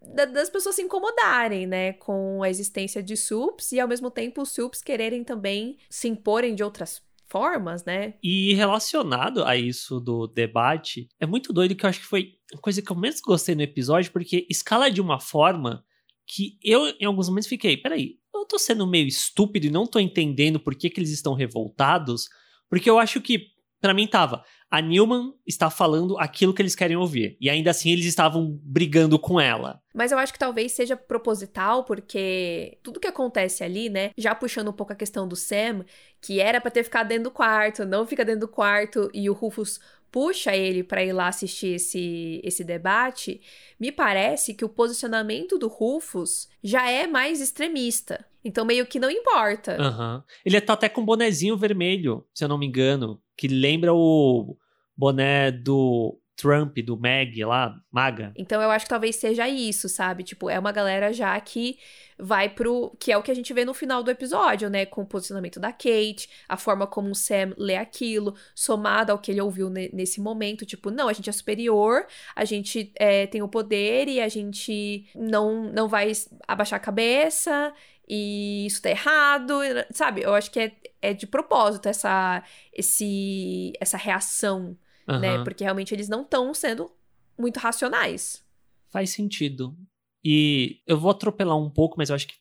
[0.00, 4.48] das pessoas se incomodarem, né, com a existência de SUPs e ao mesmo tempo os
[4.52, 8.14] SUPs quererem também se imporem de outras formas, né?
[8.22, 12.58] E relacionado a isso do debate, é muito doido que eu acho que foi a
[12.58, 15.84] coisa que eu menos gostei no episódio, porque escala de uma forma
[16.26, 19.98] que eu, em alguns momentos, fiquei, peraí, eu tô sendo meio estúpido e não tô
[19.98, 22.28] entendendo por que, que eles estão revoltados,
[22.68, 23.46] porque eu acho que,
[23.86, 27.36] para mim, tava, a Newman está falando aquilo que eles querem ouvir.
[27.40, 29.80] E ainda assim eles estavam brigando com ela.
[29.94, 34.10] Mas eu acho que talvez seja proposital, porque tudo que acontece ali, né?
[34.18, 35.84] Já puxando um pouco a questão do Sam,
[36.20, 39.32] que era para ter ficado dentro do quarto, não fica dentro do quarto e o
[39.32, 39.78] Rufus
[40.10, 43.40] puxa ele para ir lá assistir esse, esse debate,
[43.78, 48.24] me parece que o posicionamento do Rufus já é mais extremista.
[48.44, 49.76] Então, meio que não importa.
[49.80, 50.22] Uhum.
[50.44, 54.56] Ele tá até com um bonezinho vermelho, se eu não me engano, que lembra o
[54.96, 58.32] boné do Trump, do Mag lá, Maga.
[58.36, 60.22] Então eu acho que talvez seja isso, sabe?
[60.22, 61.78] Tipo, é uma galera já que
[62.18, 62.94] vai pro.
[63.00, 64.84] que é o que a gente vê no final do episódio, né?
[64.84, 69.30] Com o posicionamento da Kate, a forma como o Sam lê aquilo, somado ao que
[69.30, 70.66] ele ouviu nesse momento.
[70.66, 75.06] Tipo, não, a gente é superior, a gente é, tem o poder e a gente
[75.14, 76.12] não, não vai
[76.46, 77.72] abaixar a cabeça
[78.08, 80.22] e isso tá errado, sabe?
[80.22, 82.42] Eu acho que é, é de propósito essa,
[82.72, 84.76] esse, essa reação
[85.08, 85.18] uhum.
[85.20, 85.44] né?
[85.44, 86.90] Porque realmente eles não estão sendo
[87.38, 88.44] muito racionais.
[88.90, 89.76] Faz sentido.
[90.24, 92.34] E eu vou atropelar um pouco, mas eu acho que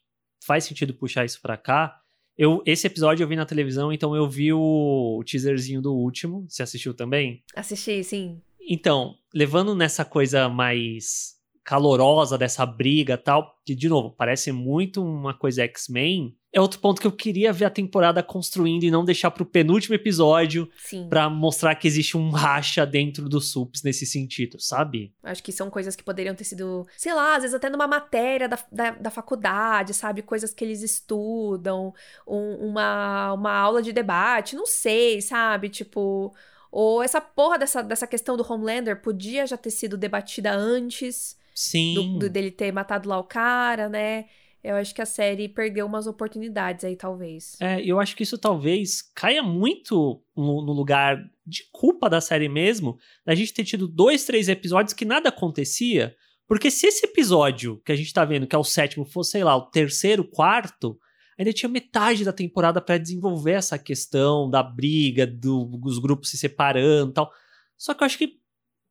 [0.44, 2.02] faz sentido puxar isso para cá.
[2.38, 6.46] Eu, esse episódio eu vi na televisão, então eu vi o, o teaserzinho do último.
[6.50, 7.44] Você assistiu também?
[7.56, 8.42] Assisti, sim.
[8.68, 15.34] Então, levando nessa coisa mais calorosa dessa briga tal, que de novo, parece muito uma
[15.34, 19.30] coisa X-Men, é outro ponto que eu queria ver a temporada construindo e não deixar
[19.30, 20.70] pro penúltimo episódio
[21.10, 25.14] para mostrar que existe um racha dentro dos SUPs nesse sentido, sabe?
[25.22, 28.48] Acho que são coisas que poderiam ter sido, sei lá, às vezes até numa matéria
[28.48, 30.22] da, da, da faculdade, sabe?
[30.22, 31.94] Coisas que eles estudam,
[32.26, 35.68] um, uma, uma aula de debate, não sei, sabe?
[35.68, 36.34] Tipo.
[36.72, 41.38] Ou essa porra dessa, dessa questão do Homelander podia já ter sido debatida antes.
[41.56, 41.94] Sim.
[41.94, 44.26] Do, do, dele ter matado lá o cara, né?
[44.66, 47.56] eu acho que a série perdeu umas oportunidades aí, talvez.
[47.62, 52.50] É, eu acho que isso talvez caia muito no, no, lugar de culpa da série
[52.50, 56.16] mesmo, da gente ter tido dois, três episódios que nada acontecia.
[56.48, 59.44] Porque se esse episódio que a gente tá vendo, que é o sétimo, fosse, sei
[59.44, 61.00] lá, o terceiro, quarto,
[61.38, 66.40] ainda tinha metade da temporada para desenvolver essa questão da briga, do, dos grupos se
[66.40, 67.32] separando e tal.
[67.78, 68.40] Só que eu acho que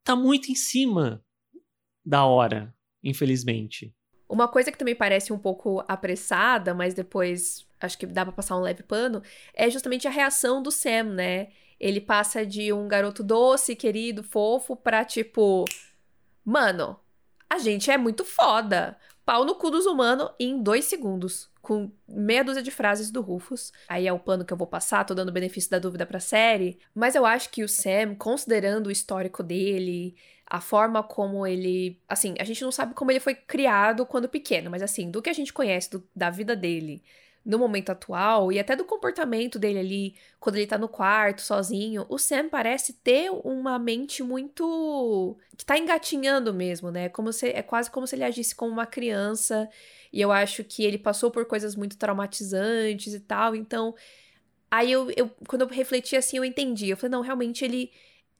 [0.04, 1.23] tá muito em cima
[2.04, 3.94] da hora, infelizmente.
[4.28, 8.56] Uma coisa que também parece um pouco apressada, mas depois acho que dá pra passar
[8.56, 9.22] um leve pano,
[9.54, 11.48] é justamente a reação do Sam, né?
[11.78, 15.64] Ele passa de um garoto doce, querido, fofo, pra tipo.
[16.44, 16.98] Mano,
[17.48, 18.98] a gente é muito foda.
[19.24, 21.50] Pau no cu dos humanos em dois segundos.
[21.64, 23.72] Com meia dúzia de frases do Rufus.
[23.88, 26.78] Aí é o plano que eu vou passar, tô dando benefício da dúvida pra série.
[26.94, 30.14] Mas eu acho que o Sam, considerando o histórico dele,
[30.46, 31.98] a forma como ele.
[32.06, 35.30] Assim, a gente não sabe como ele foi criado quando pequeno, mas assim, do que
[35.30, 37.02] a gente conhece do, da vida dele
[37.44, 42.06] no momento atual e até do comportamento dele ali quando ele tá no quarto sozinho,
[42.08, 47.08] o Sam parece ter uma mente muito que tá engatinhando mesmo, né?
[47.08, 49.68] Como se é quase como se ele agisse como uma criança.
[50.14, 53.92] E eu acho que ele passou por coisas muito traumatizantes e tal, então
[54.70, 56.88] aí eu, eu quando eu refleti assim, eu entendi.
[56.88, 57.90] Eu falei, não, realmente ele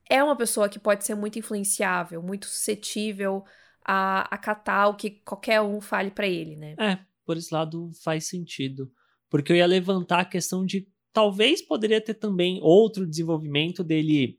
[0.09, 3.45] é uma pessoa que pode ser muito influenciável, muito suscetível
[3.85, 6.77] a acatar o que qualquer um fale para ele, né?
[6.79, 8.89] É, por esse lado faz sentido.
[9.29, 14.39] Porque eu ia levantar a questão de talvez poderia ter também outro desenvolvimento dele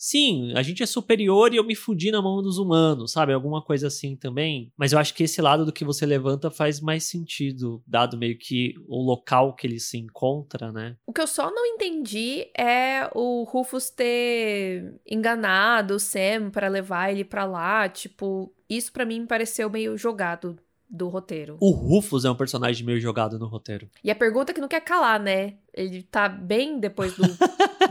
[0.00, 3.34] sim, a gente é superior e eu me fudi na mão dos humanos, sabe?
[3.34, 4.72] Alguma coisa assim também.
[4.74, 8.38] Mas eu acho que esse lado do que você levanta faz mais sentido, dado meio
[8.38, 10.96] que o local que ele se encontra, né?
[11.06, 17.10] O que eu só não entendi é o Rufus ter enganado o Sam para levar
[17.10, 20.58] ele para lá, tipo, isso para mim pareceu meio jogado
[20.90, 21.56] do roteiro.
[21.60, 23.88] O Rufus é um personagem meio jogado no roteiro.
[24.02, 25.54] E a pergunta que não quer calar, né?
[25.72, 27.22] Ele tá bem depois do,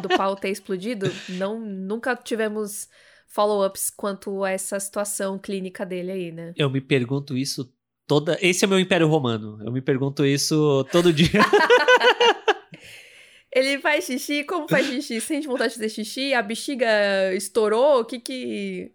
[0.01, 1.09] do pau ter explodido.
[1.29, 2.89] Não, nunca tivemos
[3.27, 6.53] follow-ups quanto a essa situação clínica dele aí, né?
[6.57, 7.73] Eu me pergunto isso
[8.05, 8.37] toda.
[8.41, 9.59] Esse é meu Império Romano.
[9.63, 11.29] Eu me pergunto isso todo dia.
[13.51, 14.43] Ele faz xixi?
[14.43, 15.19] Como faz xixi?
[15.21, 16.33] Sente vontade de fazer xixi?
[16.33, 18.01] A bexiga estourou?
[18.01, 18.91] O que que.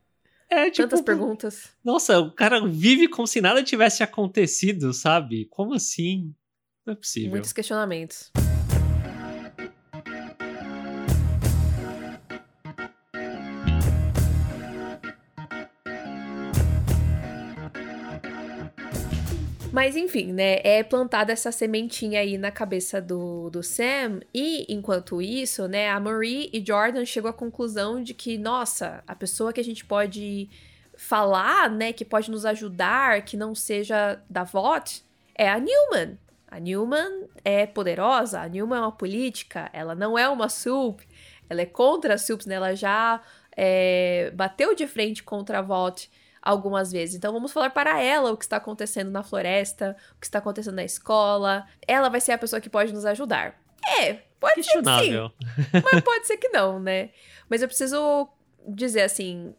[0.55, 1.71] É, tipo, Tantas perguntas.
[1.85, 5.47] Nossa, o cara vive como se nada tivesse acontecido, sabe?
[5.47, 6.33] Como assim?
[6.87, 7.31] Não é possível.
[7.31, 8.31] Muitos questionamentos.
[19.75, 20.61] Mas enfim, né?
[20.63, 24.21] É plantada essa sementinha aí na cabeça do, do Sam.
[24.33, 25.91] E enquanto isso, né?
[25.91, 29.85] A Marie e Jordan chegam à conclusão de que, nossa, a pessoa que a gente
[29.85, 30.49] pode
[30.97, 31.93] falar, né?
[31.93, 36.21] Que pode nos ajudar, que não seja da VOT, é a Newman.
[36.47, 41.03] A Newman é poderosa, a Newman é uma política, ela não é uma SUP,
[41.51, 42.55] ela é contra a SUPs, né?
[42.55, 43.21] Ela já
[43.57, 46.09] é, bateu de frente contra a VOT
[46.45, 47.17] algumas vezes.
[47.17, 50.75] Então vamos falar para ela o que está acontecendo na floresta, o que está acontecendo
[50.75, 51.67] na escola.
[51.89, 53.59] Ela vai ser a pessoa que pode nos ajudar.
[53.99, 55.33] É, pode ser que sim.
[55.83, 57.11] Mas pode ser que não, né?
[57.49, 58.29] Mas eu preciso
[58.69, 59.55] dizer assim,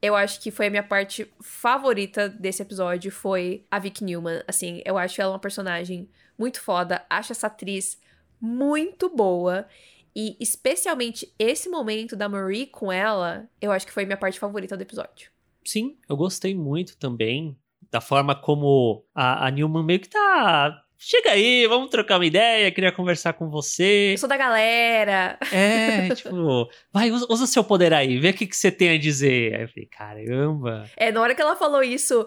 [0.00, 4.42] eu acho que foi a minha parte favorita desse episódio foi a Vic Newman.
[4.46, 7.98] Assim, eu acho ela uma personagem muito foda, acho essa atriz
[8.40, 9.66] muito boa.
[10.14, 14.38] E especialmente esse momento da Marie com ela, eu acho que foi a minha parte
[14.38, 15.30] favorita do episódio
[15.68, 17.56] sim, eu gostei muito também
[17.90, 22.70] da forma como a, a Newman meio que tá chega aí, vamos trocar uma ideia,
[22.72, 24.12] queria conversar com você.
[24.14, 25.38] Eu sou da galera.
[25.52, 28.98] É, tipo, vai, usa, usa, seu poder aí, vê o que, que você tem a
[28.98, 29.54] dizer.
[29.54, 30.90] Aí eu falei, caramba.
[30.96, 32.26] É, na hora que ela falou isso,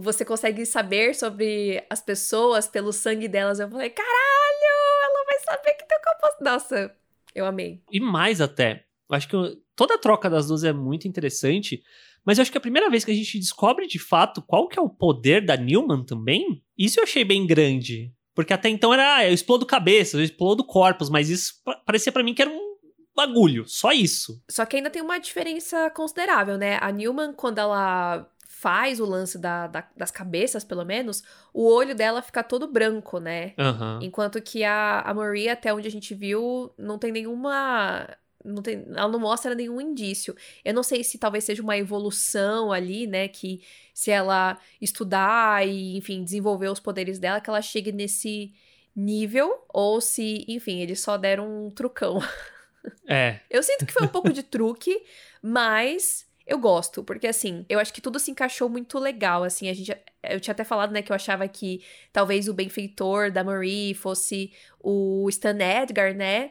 [0.00, 3.58] você consegue saber sobre as pessoas pelo sangue delas.
[3.58, 6.44] Eu falei, caralho, ela vai saber que tem o composto.
[6.44, 6.94] Nossa,
[7.34, 7.80] eu amei.
[7.90, 9.36] E mais até, eu acho que
[9.74, 11.82] toda a troca das duas é muito interessante.
[12.24, 14.78] Mas eu acho que a primeira vez que a gente descobre de fato qual que
[14.78, 18.12] é o poder da Newman também, isso eu achei bem grande.
[18.34, 21.54] Porque até então era, ah, eu explodo cabeça, eu explodo corpos, mas isso
[21.84, 22.76] parecia para mim que era um
[23.14, 24.42] bagulho, só isso.
[24.50, 26.78] Só que ainda tem uma diferença considerável, né?
[26.80, 28.26] A Newman, quando ela
[28.60, 33.18] faz o lance da, da, das cabeças, pelo menos, o olho dela fica todo branco,
[33.18, 33.54] né?
[33.58, 34.00] Uhum.
[34.02, 38.06] Enquanto que a, a Maria, até onde a gente viu, não tem nenhuma
[38.44, 40.34] não tem, ela não mostra nenhum indício.
[40.64, 43.28] Eu não sei se talvez seja uma evolução ali, né?
[43.28, 48.52] Que se ela estudar e, enfim, desenvolver os poderes dela, que ela chegue nesse
[48.94, 52.18] nível, ou se, enfim, eles só deram um trucão.
[53.06, 53.40] É.
[53.50, 55.04] Eu sinto que foi um pouco de truque,
[55.42, 59.72] mas eu gosto, porque assim, eu acho que tudo se encaixou muito legal, assim, a
[59.72, 61.80] gente eu tinha até falado, né, que eu achava que
[62.12, 66.50] talvez o benfeitor da Marie fosse o Stan Edgar, né?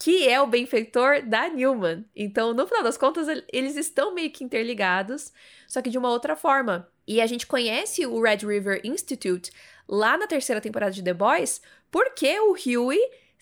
[0.00, 2.06] Que é o benfeitor da Newman.
[2.16, 5.30] Então, no final das contas, eles estão meio que interligados,
[5.68, 6.88] só que de uma outra forma.
[7.06, 9.52] E a gente conhece o Red River Institute
[9.86, 11.60] lá na terceira temporada de The Boys,
[11.90, 12.98] porque o Huey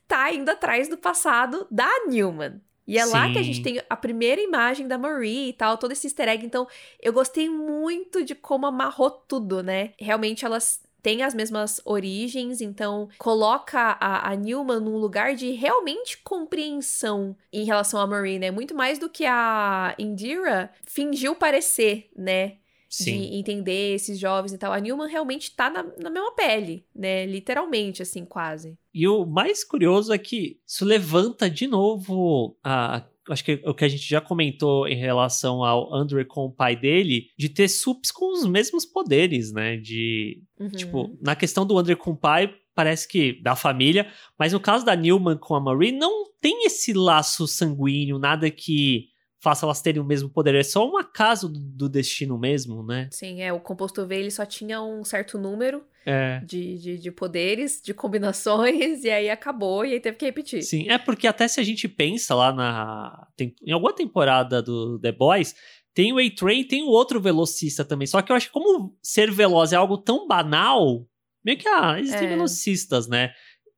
[0.09, 2.61] tá indo atrás do passado da Newman.
[2.89, 3.13] E é Sim.
[3.13, 6.27] lá que a gente tem a primeira imagem da Marie e tal, todo esse easter
[6.27, 6.45] egg.
[6.45, 6.67] Então,
[7.01, 9.93] eu gostei muito de como amarrou tudo, né?
[9.97, 16.19] Realmente elas tem as mesmas origens, então coloca a, a Newman num lugar de realmente
[16.19, 18.51] compreensão em relação a Marie, né?
[18.51, 22.57] Muito mais do que a Indira fingiu parecer, né?
[22.89, 23.21] Sim.
[23.21, 24.73] De entender esses jovens e tal.
[24.73, 27.27] A Newman realmente tá na, na mesma pele, né?
[27.27, 28.79] Literalmente, assim, quase.
[28.95, 33.85] E o mais curioso é que isso levanta de novo a acho que o que
[33.85, 38.11] a gente já comentou em relação ao Andrew com o pai dele, de ter sups
[38.11, 39.77] com os mesmos poderes, né?
[39.77, 40.69] De, uhum.
[40.69, 44.07] tipo, na questão do Andrew com o pai, parece que da família,
[44.39, 49.09] mas no caso da Newman com a Marie, não tem esse laço sanguíneo, nada que
[49.41, 50.55] faça elas terem o mesmo poder.
[50.55, 53.09] É só um acaso do destino mesmo, né?
[53.13, 53.53] Sim, é.
[53.53, 56.41] O composto V ele só tinha um certo número é.
[56.45, 60.63] de, de, de, poderes, de combinações, e aí acabou, e aí teve que repetir.
[60.63, 63.29] Sim, é porque até se a gente pensa lá na.
[63.37, 65.55] Tem, em alguma temporada do The Boys.
[65.95, 68.07] Tem o A-Train tem o outro velocista também.
[68.07, 71.05] Só que eu acho que como ser veloz é algo tão banal,
[71.45, 72.29] meio que, ah, existem é.
[72.29, 73.33] velocistas, né?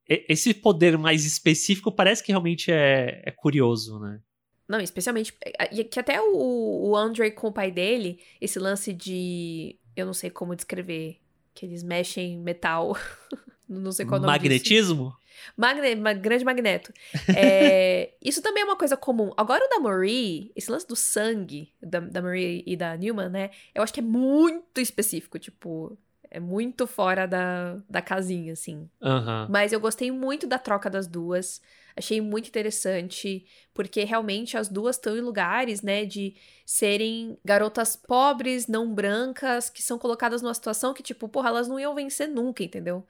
[0.07, 4.20] Esse poder mais específico parece que realmente é, é curioso, né?
[4.70, 5.35] Não, especialmente.
[5.59, 9.76] É, que até o, o Andre com o pai dele, esse lance de.
[9.96, 11.18] Eu não sei como descrever.
[11.52, 12.96] Que eles mexem metal.
[13.68, 15.12] não sei qual é o nome Magnetismo?
[15.56, 16.92] Magne, grande magneto.
[17.37, 19.33] É, isso também é uma coisa comum.
[19.37, 23.50] Agora o da Marie, esse lance do sangue da, da Marie e da Newman, né?
[23.74, 25.37] Eu acho que é muito específico.
[25.37, 25.98] Tipo,
[26.31, 28.88] É muito fora da, da casinha, assim.
[29.03, 29.49] Aham.
[29.51, 31.61] Mas eu gostei muito da troca das duas.
[31.97, 38.69] Achei muito interessante, porque realmente as duas estão em lugares, né, de serem garotas pobres,
[38.69, 42.62] não brancas, que são colocadas numa situação que, tipo, porra, elas não iam vencer nunca,
[42.62, 43.05] entendeu?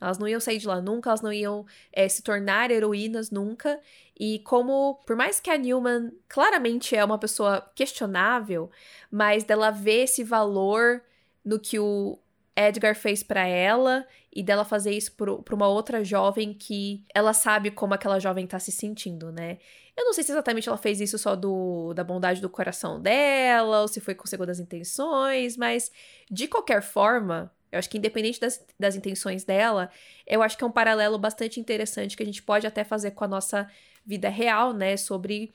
[0.00, 3.80] Elas não iam sair de lá nunca, elas não iam é, se tornar heroínas nunca.
[4.18, 8.70] E como, por mais que a Newman claramente é uma pessoa questionável,
[9.10, 11.00] mas dela ver esse valor
[11.44, 12.18] no que o
[12.56, 17.70] Edgar fez pra ela e dela fazer isso pra uma outra jovem que ela sabe
[17.70, 19.58] como aquela jovem tá se sentindo, né?
[19.96, 23.82] Eu não sei se exatamente ela fez isso só do, da bondade do coração dela,
[23.82, 25.90] ou se foi com segundas intenções, mas
[26.30, 29.90] de qualquer forma, eu acho que independente das, das intenções dela,
[30.26, 33.24] eu acho que é um paralelo bastante interessante que a gente pode até fazer com
[33.24, 33.68] a nossa
[34.04, 34.96] vida real, né?
[34.96, 35.54] Sobre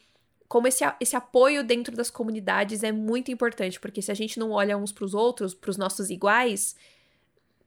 [0.49, 4.49] como esse, esse apoio dentro das comunidades é muito importante, porque se a gente não
[4.49, 6.75] olha uns pros outros, pros nossos iguais,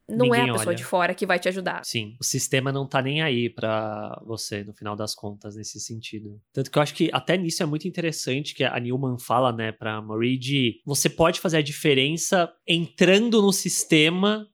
[0.08, 0.76] não é Ninguém a pessoa olha.
[0.76, 1.84] de fora que vai te ajudar.
[1.84, 6.40] Sim, o sistema não tá nem aí pra você, no final das contas, nesse sentido.
[6.52, 9.70] Tanto que eu acho que até nisso é muito interessante que a Newman fala, né,
[9.70, 14.48] pra Marie de você pode fazer a diferença entrando no sistema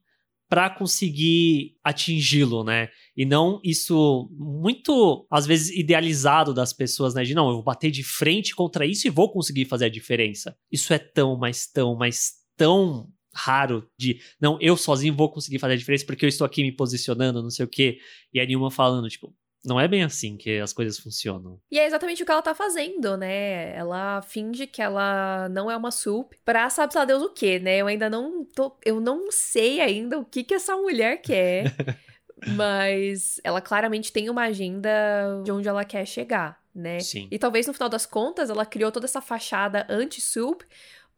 [0.49, 2.89] pra conseguir atingi-lo, né?
[3.19, 7.25] E não isso muito, às vezes, idealizado das pessoas, né?
[7.25, 10.57] De não, eu vou bater de frente contra isso e vou conseguir fazer a diferença.
[10.71, 15.75] Isso é tão, mas tão, mas tão raro de não, eu sozinho vou conseguir fazer
[15.75, 17.99] a diferença porque eu estou aqui me posicionando, não sei o quê.
[18.33, 21.61] E a Nilma falando, tipo, não é bem assim que as coisas funcionam.
[21.73, 23.75] E é exatamente o que ela tá fazendo, né?
[23.75, 27.79] Ela finge que ela não é uma sup pra sabe lá Deus o quê, né?
[27.79, 28.79] Eu ainda não tô.
[28.85, 31.65] Eu não sei ainda o que que essa mulher quer.
[32.47, 37.01] mas ela claramente tem uma agenda de onde ela quer chegar, né?
[37.01, 37.29] Sim.
[37.31, 40.65] E talvez no final das contas ela criou toda essa fachada anti-sup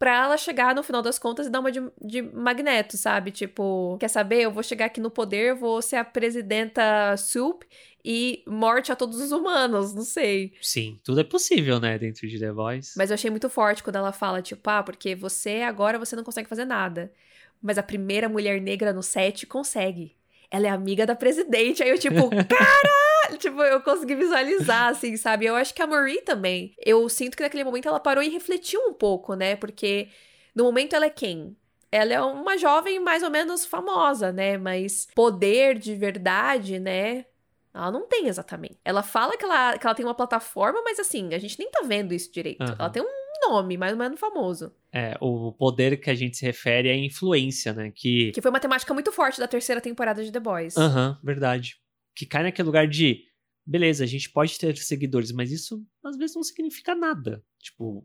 [0.01, 3.31] pra ela chegar no final das contas e dar uma de, de magneto, sabe?
[3.31, 4.41] Tipo, quer saber?
[4.41, 7.65] Eu vou chegar aqui no poder, vou ser a presidenta sup
[8.03, 10.55] e morte a todos os humanos, não sei.
[10.63, 12.95] Sim, tudo é possível, né, dentro de The Voice.
[12.97, 16.25] Mas eu achei muito forte quando ela fala, tipo, ah, porque você agora você não
[16.25, 17.13] consegue fazer nada.
[17.61, 20.17] Mas a primeira mulher negra no set consegue.
[20.51, 21.83] Ela é amiga da presidente.
[21.83, 23.39] Aí eu, tipo, caralho!
[23.39, 25.47] tipo, eu consegui visualizar, assim, sabe?
[25.47, 26.75] Eu acho que a Marie também.
[26.79, 29.57] Eu sinto que naquele momento ela parou e refletiu um pouco, né?
[29.57, 30.09] Porque
[30.55, 31.57] no momento ela é quem?
[31.93, 34.57] Ela é uma jovem mais ou menos famosa, né?
[34.57, 37.27] Mas poder de verdade, né?
[37.75, 38.79] Ela não tem exatamente.
[38.85, 41.83] Ela fala que ela, que ela tem uma plataforma, mas assim, a gente nem tá
[41.85, 42.63] vendo isso direito.
[42.63, 42.77] Aham.
[42.79, 44.73] Ela tem um nome mais ou menos famoso.
[44.93, 48.33] É, o poder que a gente se refere é influência, né, que...
[48.33, 50.77] Que foi uma temática muito forte da terceira temporada de The Boys.
[50.77, 51.77] Aham, verdade.
[52.15, 53.23] Que cai naquele lugar de,
[53.65, 57.41] beleza, a gente pode ter seguidores, mas isso às vezes não significa nada.
[57.61, 58.05] Tipo,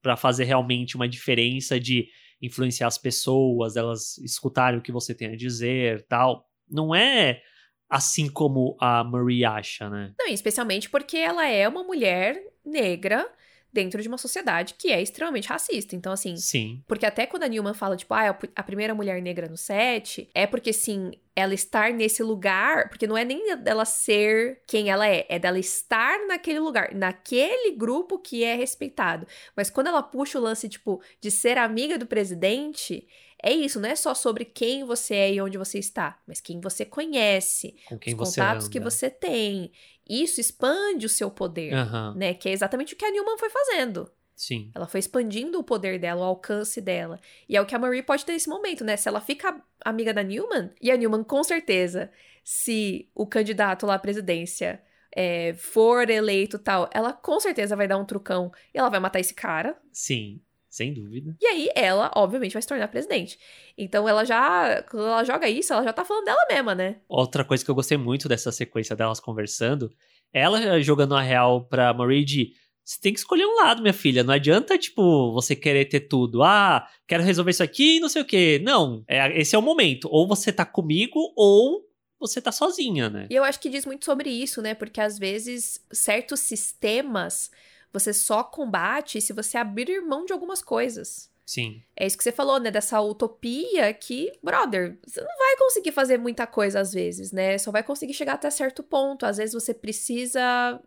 [0.00, 2.08] pra fazer realmente uma diferença de
[2.40, 6.48] influenciar as pessoas, elas escutarem o que você tem a dizer, tal.
[6.70, 7.42] Não é
[7.88, 10.14] assim como a Marie acha, né?
[10.18, 13.28] Não, especialmente porque ela é uma mulher negra
[13.74, 15.96] dentro de uma sociedade que é extremamente racista.
[15.96, 16.80] Então, assim, Sim.
[16.86, 20.30] Porque até quando a Newman fala, tipo, ah, é a primeira mulher negra no set,
[20.32, 25.08] é porque, sim, ela estar nesse lugar, porque não é nem dela ser quem ela
[25.08, 29.26] é, é dela estar naquele lugar, naquele grupo que é respeitado.
[29.56, 33.04] Mas quando ela puxa o lance, tipo, de ser amiga do presidente,
[33.46, 36.60] é isso, não é só sobre quem você é e onde você está, mas quem
[36.60, 38.72] você conhece, Com quem os você contatos anda.
[38.72, 39.70] que você tem.
[40.08, 42.34] Isso expande o seu poder, Aham, né?
[42.34, 44.10] Que é exatamente o que a Newman foi fazendo.
[44.36, 44.70] sim.
[44.74, 47.20] Ela foi expandindo o poder dela, o alcance dela.
[47.48, 48.96] E é o que a Marie pode ter nesse momento, né?
[48.96, 52.10] Se ela fica amiga da Newman, e a Newman, com certeza,
[52.42, 54.82] se o candidato lá à presidência
[55.14, 59.20] é, for eleito tal, ela com certeza vai dar um trucão e ela vai matar
[59.20, 59.78] esse cara.
[59.92, 60.40] Sim,
[60.74, 61.36] sem dúvida.
[61.40, 63.38] E aí ela, obviamente, vai se tornar presidente.
[63.78, 64.82] Então ela já.
[64.82, 66.96] Quando ela joga isso, ela já tá falando dela mesma, né?
[67.08, 69.90] Outra coisa que eu gostei muito dessa sequência delas conversando,
[70.32, 72.52] ela jogando a real pra Marie de
[72.84, 74.22] você tem que escolher um lado, minha filha.
[74.22, 76.42] Não adianta, tipo, você querer ter tudo.
[76.42, 78.60] Ah, quero resolver isso aqui e não sei o quê.
[78.62, 80.06] Não, é, esse é o momento.
[80.10, 83.26] Ou você tá comigo, ou você tá sozinha, né?
[83.30, 84.74] E eu acho que diz muito sobre isso, né?
[84.74, 87.50] Porque às vezes certos sistemas
[87.94, 91.32] você só combate se você abrir mão de algumas coisas.
[91.46, 92.70] Sim, É isso que você falou, né?
[92.70, 97.56] Dessa utopia que, brother, você não vai conseguir fazer muita coisa às vezes, né?
[97.58, 99.26] Só vai conseguir chegar até certo ponto.
[99.26, 100.80] Às vezes você precisa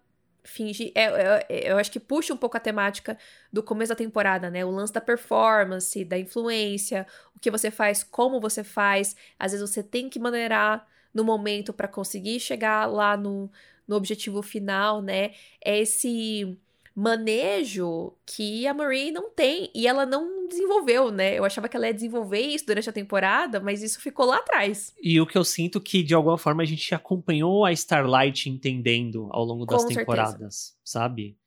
[0.44, 0.92] fingir.
[0.96, 3.18] É, é, eu acho que puxa um pouco a temática
[3.54, 4.66] do começo da temporada, né?
[4.66, 7.06] O lance da performance, da influência,
[7.36, 9.16] o que você faz, como você faz.
[9.40, 13.50] Às vezes você tem que maneirar no momento para conseguir chegar lá no,
[13.88, 15.34] no objetivo final, né?
[15.64, 16.58] É esse
[16.98, 19.70] manejo que a Marie não tem.
[19.76, 21.38] E ela não desenvolveu, né?
[21.38, 24.96] Eu achava que ela ia desenvolver isso durante a temporada, mas isso ficou lá atrás.
[25.00, 29.28] E o que eu sinto que, de alguma forma, a gente acompanhou a Starlight entendendo
[29.30, 30.74] ao longo das Com temporadas, certeza.
[30.84, 31.38] sabe?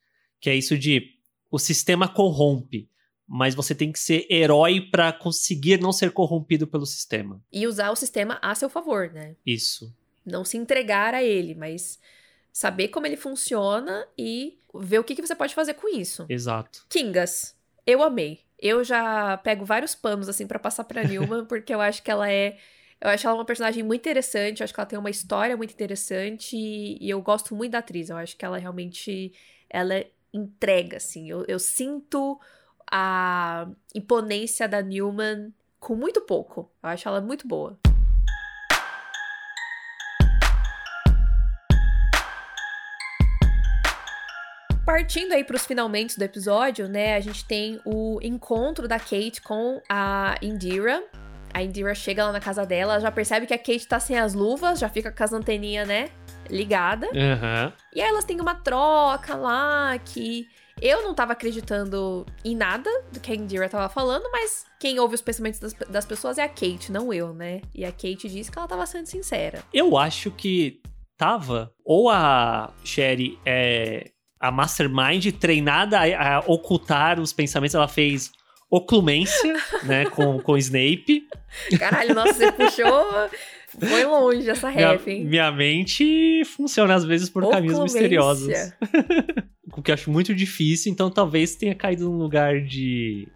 [0.40, 1.16] Que é isso de
[1.50, 2.88] o sistema corrompe,
[3.26, 7.42] mas você tem que ser herói pra conseguir não ser corrompido pelo sistema.
[7.52, 9.34] E usar o sistema a seu favor, né?
[9.44, 9.92] Isso.
[10.24, 11.98] Não se entregar a ele, mas
[12.52, 16.26] saber como ele funciona e ver o que, que você pode fazer com isso.
[16.28, 16.84] Exato.
[16.88, 18.40] Kingas, eu amei.
[18.58, 22.30] Eu já pego vários panos assim pra passar pra Nilma, porque eu acho que ela
[22.30, 22.58] é.
[23.00, 25.72] Eu acho ela uma personagem muito interessante, eu acho que ela tem uma história muito
[25.72, 28.10] interessante e, e eu gosto muito da atriz.
[28.10, 29.32] Eu acho que ela realmente
[29.70, 31.30] ela entrega, assim.
[31.30, 32.38] Eu, eu sinto
[32.90, 36.70] a imponência da Newman com muito pouco.
[36.82, 37.78] Eu acho ela muito boa.
[44.90, 47.14] Partindo aí pros finalmente do episódio, né?
[47.14, 51.04] A gente tem o encontro da Kate com a Indira.
[51.54, 54.34] A Indira chega lá na casa dela, já percebe que a Kate tá sem as
[54.34, 56.10] luvas, já fica com as anteninhas, né?
[56.50, 57.06] Ligada.
[57.14, 57.72] Aham.
[57.94, 60.48] E aí elas têm uma troca lá que
[60.82, 65.14] eu não tava acreditando em nada do que a Indira tava falando, mas quem ouve
[65.14, 67.60] os pensamentos das, das pessoas é a Kate, não eu, né?
[67.72, 69.62] E a Kate disse que ela tava sendo sincera.
[69.72, 70.82] Eu acho que
[71.16, 71.72] tava.
[71.84, 74.10] Ou a Sherry é
[74.40, 78.32] a mastermind treinada a, a ocultar os pensamentos, ela fez
[78.70, 81.28] oclumência, né, com, com Snape.
[81.78, 83.30] Caralho, nossa, você puxou.
[83.78, 85.24] Foi longe essa Minha, ref, hein?
[85.24, 88.48] minha mente funciona às vezes por caminhos misteriosos.
[89.72, 93.28] O que eu acho muito difícil, então talvez tenha caído num lugar de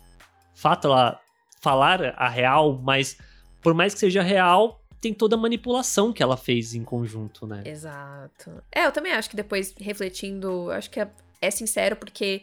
[0.52, 1.20] fato ela
[1.62, 3.16] falar a real, mas
[3.62, 7.62] por mais que seja real, tem toda a manipulação que ela fez em conjunto, né?
[7.66, 8.62] Exato.
[8.72, 11.10] É, eu também acho que depois, refletindo, eu acho que é,
[11.42, 12.42] é sincero, porque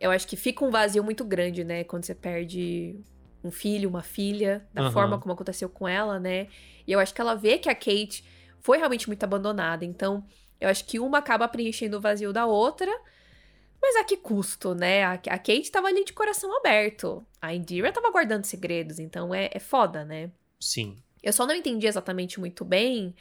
[0.00, 1.84] eu acho que fica um vazio muito grande, né?
[1.84, 2.98] Quando você perde
[3.44, 4.90] um filho, uma filha, da Aham.
[4.90, 6.48] forma como aconteceu com ela, né?
[6.84, 8.24] E eu acho que ela vê que a Kate
[8.58, 9.84] foi realmente muito abandonada.
[9.84, 10.26] Então,
[10.60, 12.90] eu acho que uma acaba preenchendo o vazio da outra.
[13.80, 15.04] Mas a que custo, né?
[15.04, 17.24] A, a Kate tava ali de coração aberto.
[17.40, 20.32] A Indira tava guardando segredos, então é, é foda, né?
[20.60, 21.00] Sim.
[21.22, 23.14] Eu só não entendi exatamente muito bem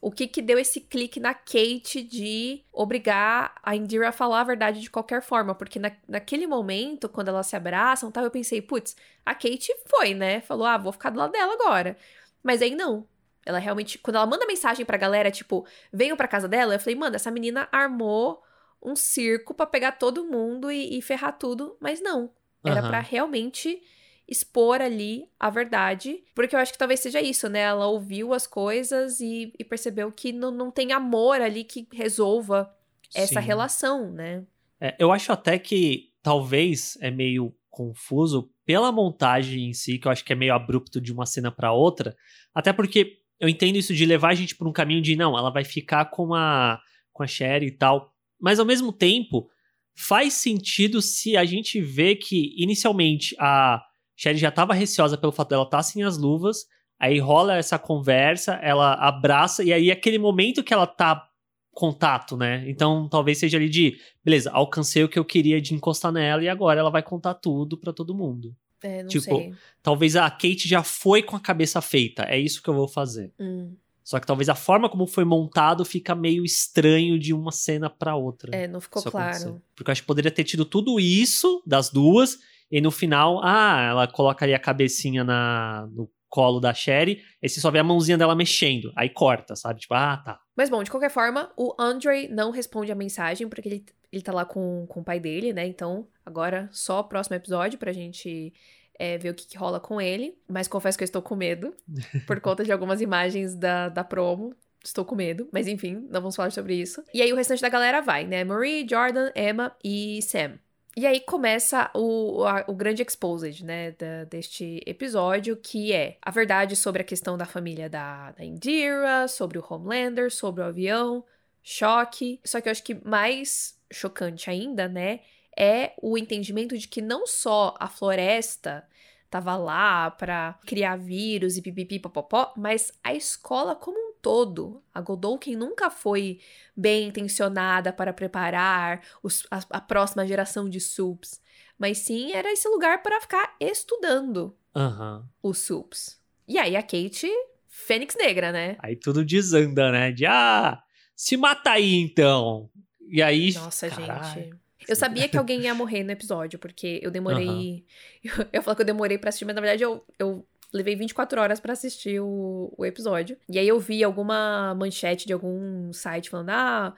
[0.00, 4.44] o que que deu esse clique na Kate de obrigar a Indira a falar a
[4.44, 5.54] verdade de qualquer forma.
[5.54, 8.96] Porque na, naquele momento, quando elas se abraçam, tal, eu pensei, putz,
[9.26, 10.40] a Kate foi, né?
[10.42, 11.96] Falou, ah, vou ficar do lado dela agora.
[12.42, 13.06] Mas aí não.
[13.44, 16.94] Ela realmente, quando ela manda mensagem pra galera, tipo, venham pra casa dela, eu falei,
[16.94, 18.42] mano, essa menina armou
[18.80, 21.76] um circo pra pegar todo mundo e, e ferrar tudo.
[21.80, 22.30] Mas não.
[22.64, 22.88] Era Aham.
[22.88, 23.82] pra realmente
[24.28, 26.22] expor ali a verdade.
[26.34, 27.60] Porque eu acho que talvez seja isso, né?
[27.60, 32.70] Ela ouviu as coisas e, e percebeu que não, não tem amor ali que resolva
[33.14, 33.46] essa Sim.
[33.46, 34.44] relação, né?
[34.80, 40.12] É, eu acho até que talvez é meio confuso pela montagem em si, que eu
[40.12, 42.14] acho que é meio abrupto de uma cena pra outra.
[42.54, 45.50] Até porque eu entendo isso de levar a gente por um caminho de não, ela
[45.50, 46.80] vai ficar com a
[47.12, 48.12] com a Sherry e tal.
[48.40, 49.50] Mas ao mesmo tempo,
[49.96, 53.82] faz sentido se a gente vê que inicialmente a
[54.18, 56.66] Sherry já estava receosa pelo fato dela estar sem as luvas,
[56.98, 61.24] aí rola essa conversa, ela abraça e aí aquele momento que ela tá
[61.70, 62.64] contato, né?
[62.68, 66.48] Então talvez seja ali de, beleza, alcancei o que eu queria de encostar nela e
[66.48, 68.52] agora ela vai contar tudo pra todo mundo.
[68.82, 69.54] É, não Tipo, sei.
[69.82, 73.32] Talvez a Kate já foi com a cabeça feita, é isso que eu vou fazer.
[73.38, 77.88] Hum, Só que talvez a forma como foi montado fica meio estranho de uma cena
[77.88, 78.50] pra outra.
[78.56, 79.28] é, não ficou claro.
[79.28, 79.54] acontecer.
[79.76, 82.38] Porque eu acho que poderia ter tido tudo isso das duas,
[82.70, 87.48] e no final, ah, ela coloca ali a cabecinha na, no colo da Sherry, e
[87.48, 88.92] você só vê a mãozinha dela mexendo.
[88.94, 89.80] Aí corta, sabe?
[89.80, 90.40] Tipo, ah, tá.
[90.56, 94.32] Mas bom, de qualquer forma, o Andre não responde a mensagem, porque ele, ele tá
[94.32, 95.66] lá com, com o pai dele, né?
[95.66, 98.52] Então, agora só o próximo episódio pra gente
[98.98, 100.36] é, ver o que, que rola com ele.
[100.48, 101.74] Mas confesso que eu estou com medo,
[102.26, 104.54] por conta de algumas imagens da, da promo.
[104.84, 107.02] Estou com medo, mas enfim, não vamos falar sobre isso.
[107.12, 108.44] E aí o restante da galera vai, né?
[108.44, 110.58] Marie, Jordan, Emma e Sam.
[110.98, 116.28] E aí começa o, a- o grande exposed, né, da- deste episódio, que é a
[116.32, 121.24] verdade sobre a questão da família da, da Indira, sobre o Homelander, sobre o avião,
[121.62, 122.40] choque.
[122.44, 125.20] Só que eu acho que mais chocante ainda, né,
[125.56, 128.84] é o entendimento de que não só a floresta
[129.30, 134.82] tava lá pra criar vírus e pipipi popopó, mas a escola como um todo.
[134.92, 136.38] A Godolkin nunca foi
[136.76, 141.40] bem intencionada para preparar os- a, a próxima geração de SUPs,
[141.78, 145.26] mas sim era esse lugar para ficar estudando Aham.
[145.42, 146.20] os SUPs.
[146.46, 147.26] E aí a Kate,
[147.68, 148.76] Fênix Negra, né?
[148.80, 150.12] Aí tudo desanda, né?
[150.12, 150.78] De, ah,
[151.16, 152.68] se mata aí então.
[153.00, 153.54] E aí.
[153.54, 154.42] Nossa, caralho.
[154.42, 154.54] gente.
[154.86, 157.46] Eu sabia que alguém ia morrer no episódio, porque eu demorei.
[157.46, 157.82] Uhum.
[158.24, 161.40] Eu, eu falo que eu demorei pra assistir, mas na verdade eu, eu levei 24
[161.40, 163.36] horas para assistir o, o episódio.
[163.48, 166.94] E aí eu vi alguma manchete de algum site falando, ah.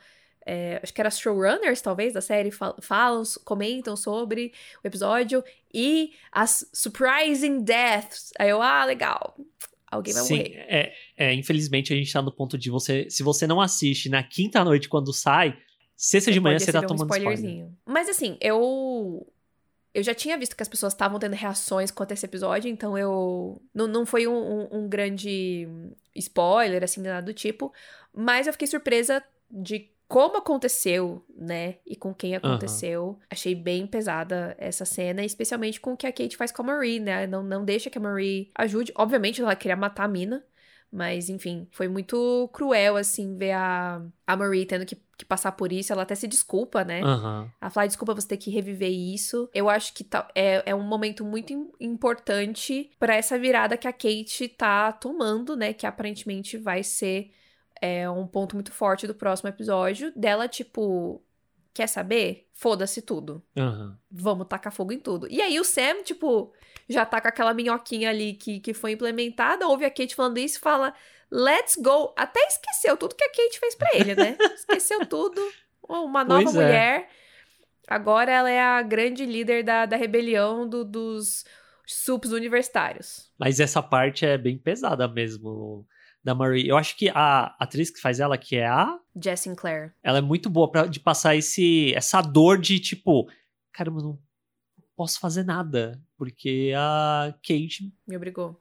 [0.47, 4.53] É, acho que era showrunners, talvez, da série, falam, comentam sobre
[4.83, 8.33] o episódio e as surprising deaths.
[8.39, 9.37] Aí eu, ah, legal.
[9.91, 10.67] Alguém vai Sim, morrer.
[10.69, 13.09] É, é, infelizmente a gente tá no ponto de você.
[13.11, 15.59] Se você não assiste na quinta noite quando sai,
[15.97, 17.67] sexta de manhã você tá tomando um spoilerzinho.
[17.67, 17.79] Spoiler.
[17.87, 19.27] Mas assim, eu.
[19.93, 23.61] Eu já tinha visto que as pessoas estavam tendo reações contra esse episódio, então eu.
[23.75, 25.69] Não, não foi um, um, um grande
[26.15, 27.73] spoiler, assim, nada do tipo.
[28.15, 31.77] Mas eu fiquei surpresa de como aconteceu, né?
[31.87, 33.05] E com quem aconteceu.
[33.05, 33.17] Uhum.
[33.31, 36.99] Achei bem pesada essa cena, especialmente com o que a Kate faz com a Marie,
[36.99, 37.29] né?
[37.29, 38.93] Não, não deixa que a Marie ajude.
[38.97, 40.45] Obviamente, ela queria matar a mina.
[40.93, 45.73] Mas, enfim, foi muito cruel, assim, ver a, a Marie tendo que, que passar por
[45.73, 45.93] isso.
[45.93, 47.01] Ela até se desculpa, né?
[47.03, 47.49] Uhum.
[47.61, 49.49] Ela fala, desculpa você ter que reviver isso.
[49.55, 53.93] Eu acho que tá, é, é um momento muito importante para essa virada que a
[53.93, 55.73] Kate tá tomando, né?
[55.73, 57.31] Que aparentemente vai ser
[57.81, 60.13] é um ponto muito forte do próximo episódio.
[60.15, 61.23] Dela, tipo,
[61.73, 62.47] quer saber?
[62.53, 63.43] Foda-se tudo.
[63.57, 63.95] Uhum.
[64.11, 65.27] Vamos tacar fogo em tudo.
[65.31, 66.53] E aí o Sam, tipo,
[66.91, 70.59] já tá com aquela minhoquinha ali que, que foi implementada, ouve a Kate falando isso
[70.59, 70.93] e fala:
[71.31, 72.13] Let's go.
[72.17, 74.37] Até esqueceu tudo que a Kate fez para ele, né?
[74.55, 75.41] esqueceu tudo.
[75.89, 76.63] Uma nova pois é.
[76.63, 77.01] mulher.
[77.01, 77.09] É.
[77.87, 81.45] Agora ela é a grande líder da, da rebelião do, dos
[81.87, 83.31] sups universitários.
[83.39, 85.87] Mas essa parte é bem pesada mesmo
[86.23, 86.69] da Marie.
[86.69, 88.99] Eu acho que a atriz que faz ela, que é a.
[89.23, 89.95] Jess Sinclair.
[90.03, 93.29] Ela é muito boa pra, de passar esse, essa dor de tipo.
[93.73, 94.19] Caramba, não
[95.01, 95.99] posso fazer nada.
[96.15, 97.91] Porque a Kate.
[98.07, 98.61] Me obrigou.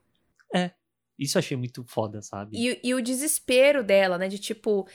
[0.54, 0.70] É.
[1.18, 2.56] Isso eu achei muito foda, sabe?
[2.56, 4.26] E, e o desespero dela, né?
[4.26, 4.88] De tipo.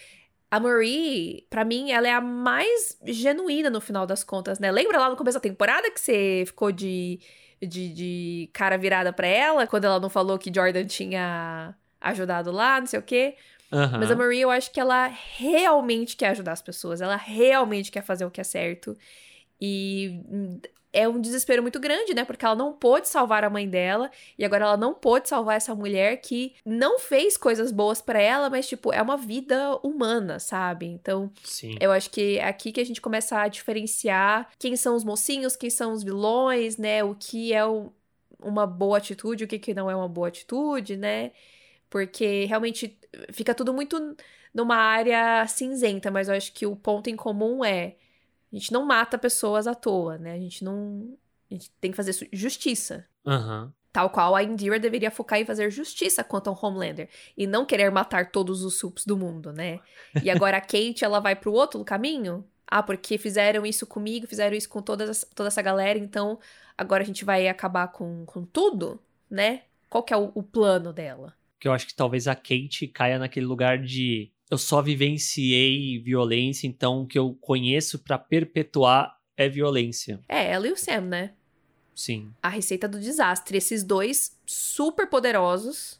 [0.50, 4.72] A Marie, para mim, ela é a mais genuína no final das contas, né?
[4.72, 7.20] Lembra lá no começo da temporada que você ficou de,
[7.62, 9.68] de, de cara virada pra ela?
[9.68, 13.36] Quando ela não falou que Jordan tinha ajudado lá, não sei o quê.
[13.72, 14.00] Uhum.
[14.00, 17.02] Mas a Marie, eu acho que ela realmente quer ajudar as pessoas.
[17.02, 18.96] Ela realmente quer fazer o que é certo.
[19.60, 20.22] E
[20.96, 22.24] é um desespero muito grande, né?
[22.24, 25.76] Porque ela não pôde salvar a mãe dela e agora ela não pôde salvar essa
[25.76, 30.86] mulher que não fez coisas boas para ela, mas tipo, é uma vida humana, sabe?
[30.86, 31.76] Então, Sim.
[31.82, 35.58] eu acho que é aqui que a gente começa a diferenciar quem são os mocinhos,
[35.58, 37.04] quem são os vilões, né?
[37.04, 37.64] O que é
[38.40, 41.32] uma boa atitude, o que, que não é uma boa atitude, né?
[41.90, 42.98] Porque realmente
[43.34, 44.16] fica tudo muito
[44.54, 47.96] numa área cinzenta, mas eu acho que o ponto em comum é
[48.56, 50.34] a gente não mata pessoas à toa, né?
[50.34, 51.18] A gente não.
[51.52, 53.06] A gente tem que fazer justiça.
[53.26, 53.70] Uhum.
[53.92, 57.10] Tal qual a Indira deveria focar em fazer justiça quanto ao Homelander.
[57.38, 59.80] E não querer matar todos os sups do mundo, né?
[60.24, 62.46] E agora a Kate, ela vai pro outro caminho?
[62.68, 66.40] Ah, porque fizeram isso comigo, fizeram isso com toda, toda essa galera, então
[66.78, 69.00] agora a gente vai acabar com, com tudo,
[69.30, 69.62] né?
[69.88, 71.34] Qual que é o, o plano dela?
[71.66, 76.68] que eu acho que talvez a Kate caia naquele lugar de eu só vivenciei violência,
[76.68, 80.20] então o que eu conheço para perpetuar é violência.
[80.30, 81.34] É, ela e o Sam, né?
[81.94, 82.32] Sim.
[82.44, 83.58] A receita do desastre.
[83.58, 86.00] Esses dois super poderosos.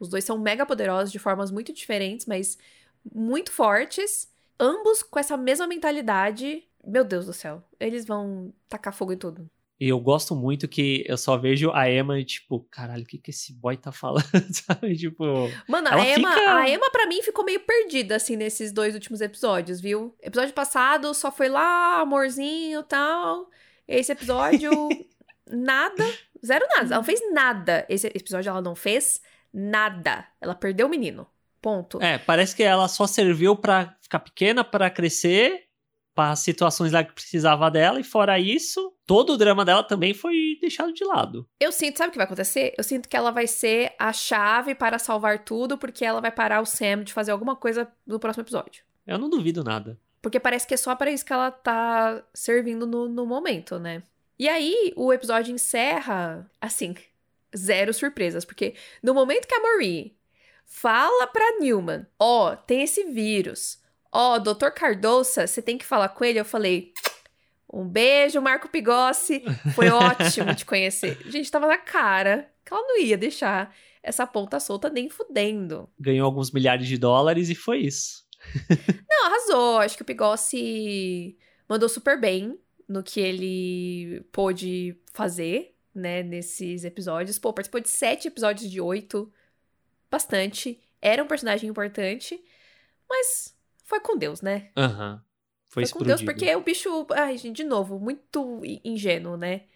[0.00, 2.58] Os dois são mega poderosos de formas muito diferentes, mas
[3.14, 4.30] muito fortes.
[4.58, 6.64] Ambos com essa mesma mentalidade.
[6.84, 7.62] Meu Deus do céu.
[7.78, 9.48] Eles vão tacar fogo em tudo.
[9.78, 13.30] E eu gosto muito que eu só vejo a Emma, tipo, caralho, o que, que
[13.30, 14.96] esse boy tá falando, sabe?
[14.96, 15.24] Tipo.
[15.68, 16.56] Mano, a Emma, fica...
[16.56, 20.16] a Emma, pra mim, ficou meio perdida, assim, nesses dois últimos episódios, viu?
[20.22, 23.50] Episódio passado só foi lá, amorzinho e tal.
[23.86, 24.70] Esse episódio,
[25.46, 26.04] nada.
[26.44, 26.86] Zero nada.
[26.86, 27.86] Ela não fez nada.
[27.88, 29.20] Esse episódio ela não fez
[29.52, 30.26] nada.
[30.40, 31.26] Ela perdeu o menino.
[31.60, 32.00] Ponto.
[32.00, 35.65] É, parece que ela só serviu pra ficar pequena, para crescer
[36.16, 40.56] para situações lá que precisava dela, e fora isso, todo o drama dela também foi
[40.58, 41.46] deixado de lado.
[41.60, 42.72] Eu sinto, sabe o que vai acontecer?
[42.78, 46.62] Eu sinto que ela vai ser a chave para salvar tudo, porque ela vai parar
[46.62, 48.82] o Sam de fazer alguma coisa no próximo episódio.
[49.06, 50.00] Eu não duvido nada.
[50.22, 54.02] Porque parece que é só para isso que ela tá servindo no, no momento, né?
[54.38, 56.94] E aí, o episódio encerra, assim,
[57.54, 60.16] zero surpresas, porque no momento que a Marie
[60.64, 63.78] fala pra Newman, ó, oh, tem esse vírus,
[64.18, 66.40] Ó, oh, doutor Cardoça, você tem que falar com ele.
[66.40, 66.94] Eu falei,
[67.70, 69.42] um beijo, Marco Pigossi.
[69.74, 71.20] Foi ótimo te conhecer.
[71.28, 75.86] Gente tava na cara que ela não ia deixar essa ponta solta nem fudendo.
[76.00, 78.26] Ganhou alguns milhares de dólares e foi isso.
[79.06, 79.80] não, arrasou.
[79.80, 81.36] Acho que o Pigossi
[81.68, 82.58] mandou super bem
[82.88, 87.38] no que ele pôde fazer, né, nesses episódios.
[87.38, 89.30] Pô, participou de sete episódios de oito.
[90.10, 90.80] Bastante.
[91.02, 92.42] Era um personagem importante.
[93.06, 93.55] Mas
[93.86, 94.70] foi com Deus, né?
[94.76, 95.14] Aham.
[95.14, 95.20] Uhum.
[95.68, 99.66] Foi, Foi com Deus, porque o bicho, ai, gente, de novo, muito ingênuo, né?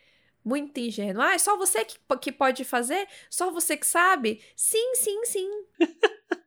[0.44, 1.20] Muito ingênuo.
[1.22, 3.06] Ah, é só você que, que pode fazer?
[3.28, 4.42] Só você que sabe?
[4.56, 5.50] Sim, sim, sim.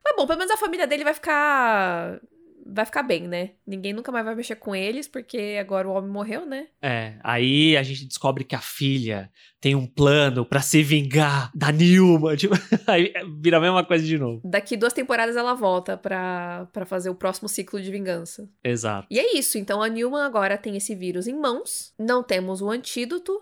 [0.03, 2.20] Mas bom, pelo menos a família dele vai ficar
[2.66, 3.51] vai ficar bem, né?
[3.66, 6.68] Ninguém nunca mais vai mexer com eles, porque agora o homem morreu, né?
[6.82, 11.72] É, aí a gente descobre que a filha tem um plano para se vingar da
[11.72, 12.36] Nilma.
[12.43, 12.55] Tipo,
[12.88, 14.41] aí vira a mesma coisa de novo.
[14.43, 18.49] Daqui duas temporadas ela volta pra, pra fazer o próximo ciclo de vingança.
[18.64, 19.07] Exato.
[19.09, 22.70] E é isso, então a Nilma agora tem esse vírus em mãos, não temos o
[22.70, 23.41] antídoto,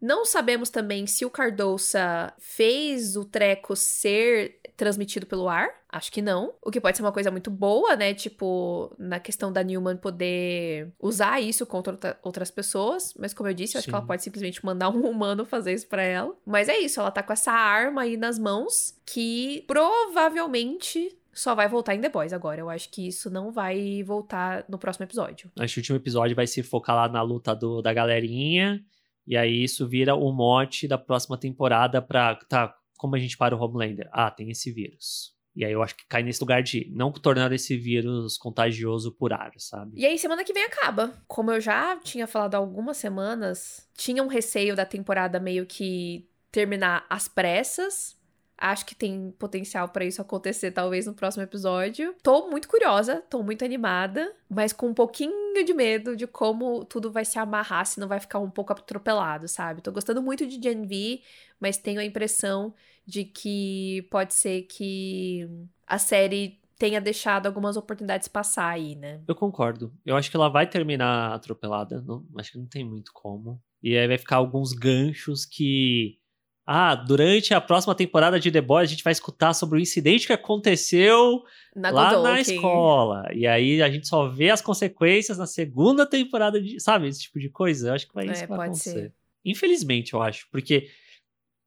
[0.00, 5.68] não sabemos também se o Cardoça fez o treco ser transmitido pelo ar.
[5.90, 6.54] Acho que não.
[6.62, 8.14] O que pode ser uma coisa muito boa, né?
[8.14, 13.12] Tipo, na questão da Newman poder usar isso contra outras pessoas.
[13.18, 15.86] Mas, como eu disse, eu acho que ela pode simplesmente mandar um humano fazer isso
[15.86, 16.34] pra ela.
[16.46, 21.68] Mas é isso, ela tá com essa arma aí nas mãos que provavelmente só vai
[21.68, 22.60] voltar em The Boys agora.
[22.60, 25.50] Eu acho que isso não vai voltar no próximo episódio.
[25.58, 28.82] Acho que o último episódio vai se focar lá na luta do, da galerinha.
[29.30, 32.34] E aí isso vira o mote da próxima temporada pra.
[32.34, 34.08] Tá, como a gente para o Homelander?
[34.12, 35.32] Ah, tem esse vírus.
[35.54, 39.32] E aí eu acho que cai nesse lugar de não tornar esse vírus contagioso por
[39.32, 39.92] ar, sabe?
[39.94, 41.14] E aí semana que vem acaba.
[41.28, 46.28] Como eu já tinha falado há algumas semanas, tinha um receio da temporada meio que
[46.50, 48.16] terminar às pressas,
[48.60, 52.14] Acho que tem potencial para isso acontecer, talvez, no próximo episódio.
[52.22, 57.10] Tô muito curiosa, tô muito animada, mas com um pouquinho de medo de como tudo
[57.10, 59.80] vai se amarrar, se não vai ficar um pouco atropelado, sabe?
[59.80, 61.22] Tô gostando muito de Gen V,
[61.58, 62.74] mas tenho a impressão
[63.06, 65.48] de que pode ser que
[65.86, 69.22] a série tenha deixado algumas oportunidades passar aí, né?
[69.26, 69.92] Eu concordo.
[70.04, 72.02] Eu acho que ela vai terminar atropelada.
[72.02, 73.60] Não, acho que não tem muito como.
[73.82, 76.19] E aí vai ficar alguns ganchos que
[76.66, 80.26] ah, durante a próxima temporada de The Boys a gente vai escutar sobre o incidente
[80.26, 81.42] que aconteceu
[81.74, 83.24] na lá na escola.
[83.34, 87.40] E aí a gente só vê as consequências na segunda temporada de, sabe, esse tipo
[87.40, 87.88] de coisa.
[87.88, 88.90] Eu acho que vai, é, isso vai acontecer.
[88.90, 89.14] Ser.
[89.44, 90.88] Infelizmente, eu acho, porque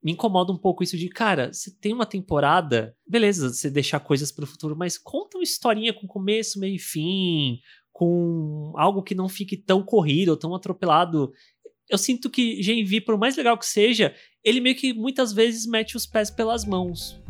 [0.04, 4.32] me incomoda um pouco isso de, cara, você tem uma temporada, beleza, você deixar coisas
[4.32, 7.60] para o futuro, mas conta uma historinha com começo, meio e fim,
[7.92, 11.32] com algo que não fique tão corrido ou tão atropelado
[11.90, 14.14] eu sinto que Genvi, por mais legal que seja,
[14.44, 17.22] ele meio que muitas vezes mete os pés pelas mãos.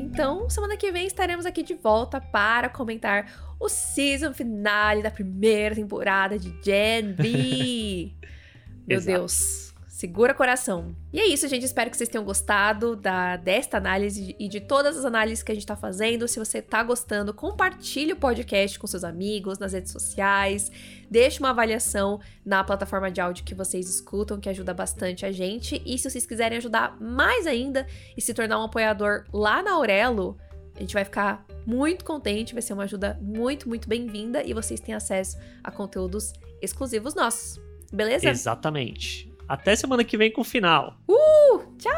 [0.00, 5.74] Então, semana que vem estaremos aqui de volta para comentar o season finale da primeira
[5.74, 8.12] temporada de Gen V.
[8.86, 9.71] Meu Deus.
[10.02, 10.96] Segura coração.
[11.12, 11.64] E é isso, gente.
[11.64, 15.54] Espero que vocês tenham gostado da, desta análise e de todas as análises que a
[15.54, 16.26] gente tá fazendo.
[16.26, 20.72] Se você tá gostando, compartilhe o podcast com seus amigos nas redes sociais.
[21.08, 25.80] Deixe uma avaliação na plataforma de áudio que vocês escutam, que ajuda bastante a gente.
[25.86, 27.86] E se vocês quiserem ajudar mais ainda
[28.16, 30.36] e se tornar um apoiador lá na Aurelo,
[30.74, 34.80] a gente vai ficar muito contente, vai ser uma ajuda muito, muito bem-vinda e vocês
[34.80, 37.60] têm acesso a conteúdos exclusivos nossos.
[37.92, 38.28] Beleza?
[38.28, 39.31] Exatamente.
[39.52, 40.96] Até semana que vem com o final.
[41.06, 41.58] Uh!
[41.76, 41.92] Tchau!